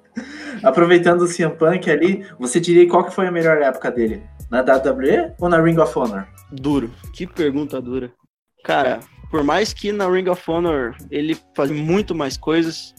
Aproveitando 0.64 1.22
o 1.22 1.28
CM 1.28 1.56
Punk 1.56 1.90
ali, 1.90 2.26
você 2.40 2.60
diria 2.60 2.88
qual 2.88 3.04
que 3.04 3.14
foi 3.14 3.28
a 3.28 3.32
melhor 3.32 3.62
época 3.62 3.92
dele? 3.92 4.24
Na 4.50 4.62
WWE 4.62 5.34
ou 5.40 5.50
na 5.50 5.62
Ring 5.62 5.78
of 5.80 5.98
Honor? 5.98 6.28
Duro. 6.52 6.92
Que 7.14 7.26
pergunta 7.26 7.82
dura. 7.82 8.12
Cara, 8.64 9.00
por 9.30 9.44
mais 9.44 9.74
que 9.74 9.92
na 9.92 10.10
Ring 10.10 10.28
of 10.30 10.44
Honor 10.50 10.96
ele 11.10 11.38
faz 11.56 11.72
muito 11.72 12.14
mais 12.14 12.38
coisas, 12.38 12.94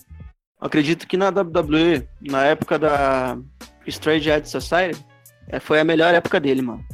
acredito 0.60 1.06
que 1.06 1.16
na 1.16 1.28
WWE, 1.28 2.08
na 2.20 2.44
época 2.44 2.78
da 2.78 3.38
Strange 3.86 4.30
Edge 4.30 4.48
Society, 4.48 5.04
é, 5.48 5.60
foi 5.60 5.78
a 5.78 5.84
melhor 5.84 6.14
época 6.14 6.40
dele, 6.40 6.62
mano. 6.62 6.84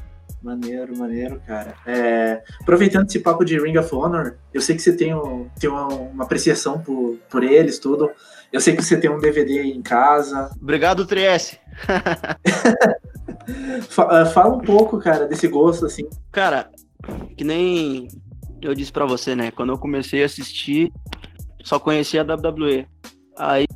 Maneiro, 0.43 0.97
maneiro, 0.97 1.41
cara. 1.47 1.75
É, 1.85 2.43
aproveitando 2.61 3.09
esse 3.09 3.19
papo 3.19 3.45
de 3.45 3.59
Ring 3.61 3.77
of 3.77 3.93
Honor, 3.95 4.37
eu 4.55 4.61
sei 4.61 4.77
que 4.77 4.83
você 4.83 4.97
tem, 4.97 5.15
um, 5.15 5.49
tem 5.59 5.69
uma, 5.69 5.87
uma, 5.87 6.25
apreciação 6.25 6.81
por, 6.81 7.17
por 7.29 7.43
eles, 7.43 7.79
tudo. 7.79 8.11
Eu 8.53 8.61
sei 8.61 8.75
que 8.75 8.83
você 8.83 8.99
tem 8.99 9.11
um 9.11 9.19
DVD 9.19 9.63
em 9.63 9.83
casa. 9.83 10.51
Obrigado, 10.61 11.07
Trieste. 11.07 11.61
É, 14.11 14.27
fala 14.27 14.55
um 14.55 14.61
pouco, 14.61 14.99
cara, 14.99 15.27
desse 15.27 15.49
gosto, 15.49 15.87
assim. 15.87 16.07
Cara, 16.31 16.71
que 17.35 17.43
nem 17.43 18.09
eu 18.61 18.75
disse 18.75 18.93
para 18.93 19.07
você, 19.07 19.35
né? 19.35 19.51
Quando 19.51 19.73
eu 19.73 19.79
comecei 19.79 20.23
a 20.23 20.27
assistir, 20.27 20.93
só 21.63 21.79
conhecia 21.79 22.21
a 22.21 22.25
WWE. 22.25 22.87
Aí 23.39 23.67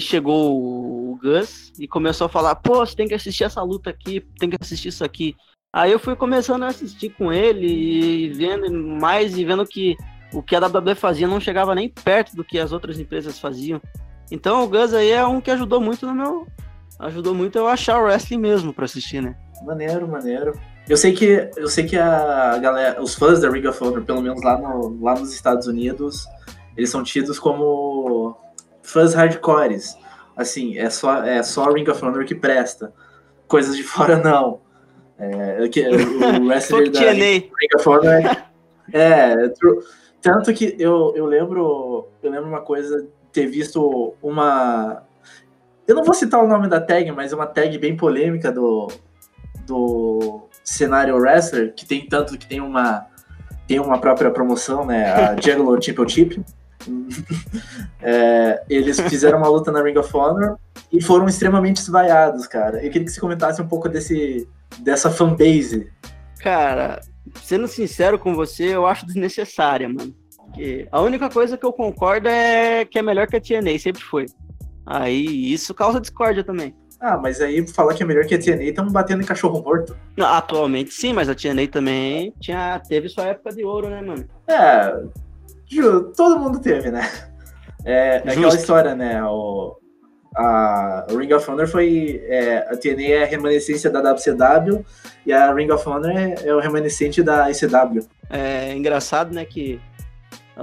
chegou 0.00 1.12
o 1.12 1.18
Gus 1.22 1.72
e 1.78 1.86
começou 1.86 2.24
a 2.26 2.30
falar: 2.30 2.56
pô, 2.56 2.84
você 2.84 2.96
tem 2.96 3.06
que 3.06 3.14
assistir 3.14 3.44
essa 3.44 3.62
luta 3.62 3.90
aqui, 3.90 4.26
tem 4.38 4.50
que 4.50 4.56
assistir 4.60 4.88
isso 4.88 5.04
aqui. 5.04 5.36
Aí 5.72 5.92
eu 5.92 5.98
fui 5.98 6.16
começando 6.16 6.64
a 6.64 6.68
assistir 6.68 7.10
com 7.10 7.32
ele 7.32 7.66
e 7.66 8.28
vendo 8.30 8.70
mais 8.72 9.36
e 9.38 9.44
vendo 9.44 9.64
que 9.64 9.96
o 10.32 10.42
que 10.42 10.56
a 10.56 10.58
WWE 10.58 10.94
fazia 10.94 11.26
não 11.26 11.40
chegava 11.40 11.74
nem 11.74 11.88
perto 11.88 12.34
do 12.34 12.44
que 12.44 12.58
as 12.58 12.72
outras 12.72 12.98
empresas 12.98 13.38
faziam. 13.38 13.80
Então 14.32 14.64
o 14.64 14.66
Gus 14.66 14.94
aí 14.94 15.10
é 15.10 15.26
um 15.26 15.42
que 15.42 15.50
ajudou 15.50 15.78
muito 15.78 16.06
no 16.06 16.14
meu. 16.14 16.46
Ajudou 16.98 17.34
muito 17.34 17.58
eu 17.58 17.68
achar 17.68 17.98
o 17.98 18.04
wrestling 18.04 18.38
mesmo 18.38 18.72
para 18.72 18.86
assistir, 18.86 19.20
né? 19.20 19.36
Maneiro, 19.62 20.08
maneiro. 20.08 20.58
Eu 20.88 20.96
sei 20.96 21.12
que 21.12 21.50
eu 21.54 21.68
sei 21.68 21.84
que 21.84 21.98
a 21.98 22.56
galera, 22.56 23.02
os 23.02 23.14
fãs 23.14 23.42
da 23.42 23.50
Ring 23.50 23.66
of 23.66 23.84
Honor, 23.84 24.02
pelo 24.02 24.22
menos 24.22 24.42
lá, 24.42 24.56
no, 24.56 24.98
lá 25.02 25.14
nos 25.14 25.34
Estados 25.34 25.66
Unidos, 25.66 26.24
eles 26.74 26.88
são 26.88 27.02
tidos 27.02 27.38
como 27.38 28.34
fãs 28.82 29.12
hardcores. 29.12 29.98
Assim, 30.34 30.78
é 30.78 30.88
só 30.88 31.22
é 31.22 31.42
só 31.42 31.70
Ring 31.70 31.88
of 31.90 32.02
Honor 32.02 32.24
que 32.24 32.34
presta. 32.34 32.90
Coisas 33.46 33.76
de 33.76 33.82
fora 33.82 34.16
não. 34.16 34.62
É, 35.18 35.68
que, 35.68 35.86
o 35.86 36.46
wrestler 36.48 36.90
da 36.90 37.10
Ring 37.10 37.50
of 37.76 37.86
Honor 37.86 38.14
é, 38.14 38.46
é, 38.94 39.52
tanto 40.22 40.54
que 40.54 40.74
eu, 40.78 41.12
eu 41.14 41.26
lembro 41.26 42.08
eu 42.22 42.30
lembro 42.30 42.48
uma 42.48 42.62
coisa 42.62 43.06
ter 43.32 43.46
visto 43.46 44.14
uma 44.22 45.02
eu 45.86 45.94
não 45.94 46.04
vou 46.04 46.14
citar 46.14 46.42
o 46.42 46.46
nome 46.46 46.68
da 46.68 46.80
tag, 46.80 47.10
mas 47.12 47.32
uma 47.32 47.46
tag 47.46 47.76
bem 47.78 47.96
polêmica 47.96 48.52
do 48.52 48.88
do 49.66 50.48
cenário 50.64 51.16
wrestler, 51.16 51.74
que 51.74 51.86
tem 51.86 52.06
tanto 52.06 52.38
que 52.38 52.46
tem 52.46 52.60
uma 52.60 53.06
tem 53.66 53.78
uma 53.80 53.98
própria 53.98 54.30
promoção, 54.30 54.84
né, 54.84 55.12
a 55.12 55.36
Juggalo 55.40 55.80
Championship. 55.82 56.42
é, 58.02 58.62
eles 58.68 59.00
fizeram 59.00 59.38
uma 59.38 59.48
luta 59.48 59.70
na 59.70 59.82
Ring 59.82 59.96
of 59.96 60.16
Honor 60.16 60.56
e 60.90 61.00
foram 61.00 61.28
extremamente 61.28 61.76
esvaiados, 61.76 62.46
cara. 62.46 62.84
Eu 62.84 62.90
queria 62.90 63.04
que 63.04 63.12
você 63.12 63.20
comentasse 63.20 63.62
um 63.62 63.68
pouco 63.68 63.88
desse 63.88 64.48
dessa 64.78 65.10
fanbase. 65.10 65.90
Cara, 66.40 67.00
sendo 67.42 67.68
sincero 67.68 68.18
com 68.18 68.34
você, 68.34 68.74
eu 68.74 68.86
acho 68.86 69.06
desnecessária, 69.06 69.88
mano. 69.88 70.14
Porque 70.52 70.86
a 70.92 71.00
única 71.00 71.30
coisa 71.30 71.56
que 71.56 71.64
eu 71.64 71.72
concordo 71.72 72.28
é 72.28 72.84
que 72.84 72.98
é 72.98 73.02
melhor 73.02 73.26
que 73.26 73.36
a 73.36 73.40
TNA, 73.40 73.78
sempre 73.78 74.02
foi. 74.02 74.26
Aí 74.84 75.52
isso 75.52 75.72
causa 75.72 76.00
discórdia 76.00 76.44
também. 76.44 76.74
Ah, 77.00 77.16
mas 77.16 77.40
aí 77.40 77.66
falar 77.66 77.94
que 77.94 78.02
é 78.02 78.06
melhor 78.06 78.26
que 78.26 78.34
a 78.34 78.38
TNA, 78.38 78.64
estamos 78.64 78.92
batendo 78.92 79.22
em 79.22 79.26
cachorro 79.26 79.62
morto. 79.62 79.96
Atualmente 80.20 80.92
sim, 80.92 81.12
mas 81.12 81.28
a 81.28 81.34
TNA 81.34 81.68
também 81.68 82.34
tinha, 82.38 82.78
teve 82.86 83.08
sua 83.08 83.24
época 83.24 83.50
de 83.50 83.64
ouro, 83.64 83.88
né, 83.88 84.02
mano? 84.02 84.24
É, 84.46 85.02
todo 86.14 86.38
mundo 86.38 86.60
teve, 86.60 86.90
né? 86.90 87.10
É, 87.84 88.22
é 88.24 88.30
aquela 88.30 88.54
história, 88.54 88.94
né? 88.94 89.24
O, 89.24 89.76
a 90.36 91.06
Ring 91.10 91.32
of 91.32 91.50
Honor 91.50 91.66
foi. 91.66 92.22
É, 92.26 92.58
a 92.70 92.76
TNA 92.76 93.02
é 93.02 93.22
a 93.24 93.26
remanescência 93.26 93.90
da 93.90 94.00
WCW 94.00 94.84
e 95.26 95.32
a 95.32 95.52
Ring 95.52 95.70
of 95.70 95.88
Honor 95.88 96.10
é, 96.10 96.34
é 96.44 96.54
o 96.54 96.60
remanescente 96.60 97.22
da 97.22 97.50
ICW. 97.50 98.06
É 98.30 98.72
engraçado, 98.74 99.34
né, 99.34 99.44
que 99.44 99.80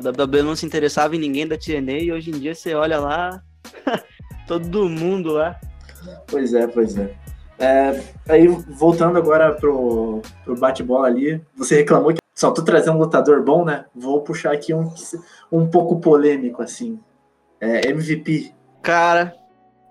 a 0.08 0.24
WWE 0.24 0.44
não 0.44 0.56
se 0.56 0.66
interessava 0.66 1.16
em 1.16 1.20
ninguém 1.20 1.48
da 1.48 1.58
TNA 1.58 2.00
e 2.00 2.12
hoje 2.12 2.32
em 2.32 2.40
dia 2.40 2.56
você 2.56 2.74
olha 2.74 3.00
lá, 3.00 3.42
todo 4.48 4.90
mundo 4.90 5.32
lá 5.32 5.60
Pois 6.28 6.54
é, 6.54 6.68
pois 6.68 6.98
é. 6.98 7.16
é 7.58 8.04
aí, 8.28 8.48
voltando 8.48 9.18
agora 9.18 9.54
pro, 9.54 10.22
pro 10.44 10.58
bate-bola 10.58 11.08
ali, 11.08 11.42
você 11.56 11.78
reclamou 11.78 12.14
que 12.14 12.20
só 12.36 12.52
tô 12.52 12.64
trazendo 12.64 12.96
um 12.98 13.00
lutador 13.00 13.44
bom, 13.44 13.66
né? 13.66 13.86
Vou 13.94 14.22
puxar 14.22 14.54
aqui 14.54 14.74
um, 14.74 14.94
um 15.52 15.68
pouco 15.68 16.00
polêmico, 16.00 16.62
assim. 16.62 17.00
É, 17.60 17.90
MVP. 17.90 18.54
Cara, 18.82 19.36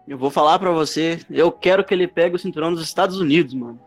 eu 0.07 0.16
vou 0.16 0.31
falar 0.31 0.59
pra 0.59 0.71
você, 0.71 1.21
eu 1.31 1.53
quero 1.53 1.85
que 1.85 1.92
ele 1.92 2.09
pegue 2.09 2.37
o 2.37 2.38
cinturão 2.38 2.73
dos 2.73 2.83
Estados 2.83 3.21
Unidos, 3.21 3.53
mano. 3.53 3.79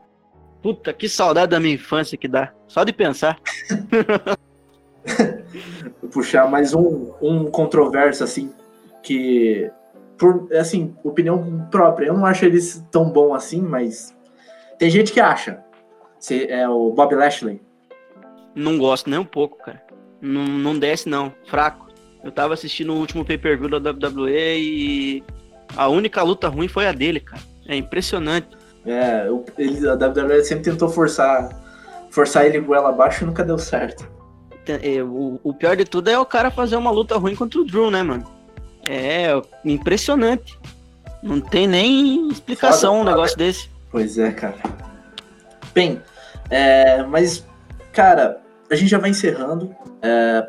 Puta, 0.61 0.93
que 0.93 1.09
saudade 1.09 1.49
da 1.49 1.59
minha 1.59 1.73
infância 1.73 2.17
que 2.17 2.27
dá. 2.27 2.53
Só 2.67 2.83
de 2.83 2.93
pensar. 2.93 3.39
Puxar 6.11 6.49
mais 6.49 6.73
um, 6.73 7.11
um 7.21 7.45
controverso, 7.45 8.23
assim, 8.23 8.51
que 9.01 9.69
por, 10.17 10.47
assim, 10.53 10.95
opinião 11.03 11.67
própria, 11.71 12.07
eu 12.07 12.13
não 12.13 12.25
acho 12.25 12.45
eles 12.45 12.85
tão 12.91 13.09
bom 13.09 13.33
assim, 13.33 13.61
mas 13.61 14.15
tem 14.77 14.89
gente 14.89 15.11
que 15.11 15.19
acha. 15.19 15.63
Se, 16.19 16.45
é 16.45 16.69
o 16.69 16.91
Bob 16.91 17.15
Lashley. 17.15 17.59
Não 18.53 18.77
gosto 18.77 19.09
nem 19.09 19.17
um 19.17 19.25
pouco, 19.25 19.57
cara. 19.57 19.81
Não, 20.21 20.43
não 20.43 20.77
desce, 20.77 21.09
não. 21.09 21.33
Fraco. 21.47 21.87
Eu 22.23 22.31
tava 22.31 22.53
assistindo 22.53 22.93
o 22.93 22.97
último 22.97 23.25
pay-per-view 23.25 23.79
da 23.79 23.91
WWE 23.91 24.57
e 24.59 25.23
a 25.75 25.87
única 25.87 26.21
luta 26.21 26.47
ruim 26.47 26.67
foi 26.67 26.85
a 26.85 26.91
dele, 26.91 27.19
cara. 27.19 27.41
É 27.67 27.75
impressionante. 27.75 28.49
É, 28.85 29.27
ele, 29.57 29.87
a 29.87 29.93
WWE 29.93 30.43
sempre 30.43 30.63
tentou 30.63 30.89
forçar 30.89 31.49
forçar 32.11 32.45
ele 32.45 32.59
goela 32.59 32.89
abaixo 32.89 33.23
e 33.23 33.27
nunca 33.27 33.43
deu 33.43 33.57
certo. 33.57 34.07
É, 34.67 35.01
o, 35.03 35.39
o 35.43 35.53
pior 35.53 35.75
de 35.75 35.85
tudo 35.85 36.09
é 36.09 36.19
o 36.19 36.25
cara 36.25 36.51
fazer 36.51 36.75
uma 36.75 36.91
luta 36.91 37.17
ruim 37.17 37.35
contra 37.35 37.59
o 37.59 37.65
Drew, 37.65 37.89
né, 37.89 38.03
mano? 38.03 38.25
É 38.87 39.29
impressionante. 39.65 40.57
Não 41.21 41.39
tem 41.39 41.67
nem 41.67 42.29
explicação 42.29 42.97
Foda, 42.97 43.01
um 43.01 43.11
negócio 43.11 43.37
cara. 43.37 43.47
desse. 43.47 43.69
Pois 43.91 44.17
é, 44.17 44.31
cara. 44.31 44.57
Bem, 45.73 46.01
é, 46.49 47.03
mas, 47.03 47.45
cara, 47.91 48.41
a 48.69 48.75
gente 48.75 48.89
já 48.89 48.97
vai 48.97 49.09
encerrando. 49.09 49.75
É, 50.01 50.47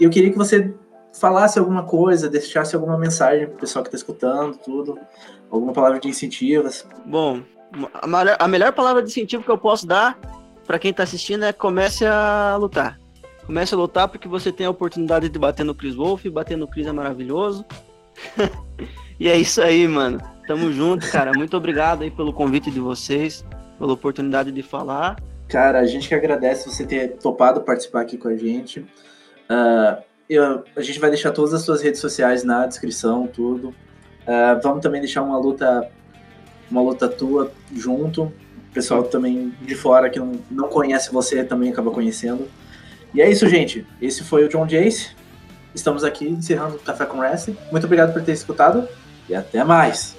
eu 0.00 0.10
queria 0.10 0.30
que 0.30 0.36
você 0.38 0.72
falasse 1.18 1.58
alguma 1.58 1.84
coisa, 1.84 2.28
deixasse 2.28 2.74
alguma 2.74 2.98
mensagem 2.98 3.46
pro 3.46 3.58
pessoal 3.58 3.84
que 3.84 3.90
tá 3.90 3.96
escutando, 3.96 4.56
tudo. 4.58 4.98
Alguma 5.50 5.72
palavra 5.72 6.00
de 6.00 6.08
incentivos. 6.08 6.86
Bom, 7.06 7.42
a 7.94 8.06
melhor, 8.06 8.36
a 8.38 8.48
melhor 8.48 8.72
palavra 8.72 9.02
de 9.02 9.10
incentivo 9.10 9.44
que 9.44 9.50
eu 9.50 9.58
posso 9.58 9.86
dar 9.86 10.18
para 10.66 10.78
quem 10.78 10.92
tá 10.92 11.02
assistindo 11.02 11.44
é 11.44 11.52
comece 11.52 12.04
a 12.04 12.56
lutar. 12.58 12.98
Comece 13.46 13.74
a 13.74 13.76
lutar 13.76 14.08
porque 14.08 14.26
você 14.26 14.50
tem 14.50 14.66
a 14.66 14.70
oportunidade 14.70 15.28
de 15.28 15.38
bater 15.38 15.64
no 15.64 15.74
Chris 15.74 15.94
Wolf, 15.94 16.24
bater 16.26 16.56
no 16.56 16.66
Chris 16.66 16.86
é 16.86 16.92
maravilhoso. 16.92 17.64
e 19.20 19.28
é 19.28 19.36
isso 19.36 19.60
aí, 19.60 19.86
mano. 19.86 20.20
Tamo 20.46 20.72
junto, 20.72 21.10
cara. 21.10 21.32
Muito 21.36 21.56
obrigado 21.56 22.02
aí 22.02 22.10
pelo 22.10 22.32
convite 22.32 22.70
de 22.70 22.80
vocês, 22.80 23.44
pela 23.78 23.92
oportunidade 23.92 24.50
de 24.50 24.62
falar. 24.62 25.16
Cara, 25.48 25.80
a 25.80 25.86
gente 25.86 26.08
que 26.08 26.14
agradece 26.14 26.68
você 26.68 26.84
ter 26.84 27.16
topado 27.16 27.60
participar 27.60 28.00
aqui 28.00 28.16
com 28.16 28.28
a 28.28 28.36
gente. 28.36 28.80
Uh, 28.80 30.02
eu, 30.28 30.64
a 30.74 30.80
gente 30.80 30.98
vai 30.98 31.10
deixar 31.10 31.30
todas 31.30 31.52
as 31.52 31.62
suas 31.62 31.82
redes 31.82 32.00
sociais 32.00 32.44
na 32.44 32.66
descrição, 32.66 33.26
tudo. 33.26 33.68
Uh, 33.68 34.60
vamos 34.62 34.80
também 34.80 35.00
deixar 35.00 35.22
uma 35.22 35.38
luta, 35.38 35.88
uma 36.70 36.80
luta 36.80 37.08
tua 37.08 37.52
junto. 37.74 38.24
O 38.24 38.74
pessoal 38.74 39.02
também 39.04 39.54
de 39.60 39.74
fora 39.74 40.08
que 40.08 40.18
não, 40.18 40.32
não 40.50 40.68
conhece 40.68 41.12
você 41.12 41.44
também 41.44 41.70
acaba 41.70 41.90
conhecendo. 41.90 42.48
E 43.14 43.22
é 43.22 43.30
isso, 43.30 43.48
gente. 43.48 43.86
Esse 44.02 44.24
foi 44.24 44.44
o 44.44 44.48
John 44.48 44.66
Jace. 44.66 45.10
Estamos 45.72 46.02
aqui 46.02 46.28
encerrando 46.28 46.74
o 46.74 46.78
Café 46.80 47.06
com 47.06 47.18
Wrestling. 47.18 47.56
Muito 47.70 47.84
obrigado 47.84 48.12
por 48.12 48.22
ter 48.22 48.32
escutado 48.32 48.88
e 49.28 49.34
até 49.34 49.62
mais. 49.62 50.16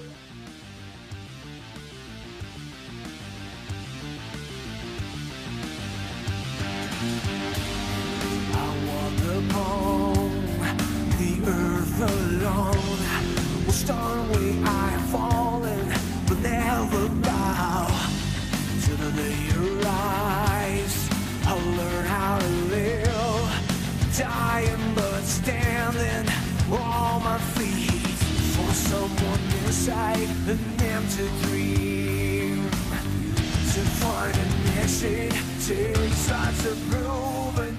Sight, 29.75 30.29
an 30.47 30.59
empty 30.79 31.27
dream. 31.43 32.63
To 33.73 33.81
find 33.99 34.33
a 34.33 34.47
mission, 34.71 35.29
to 35.67 36.09
start 36.11 36.55
to 36.63 36.71
prove 36.89 37.55
to 37.57 37.74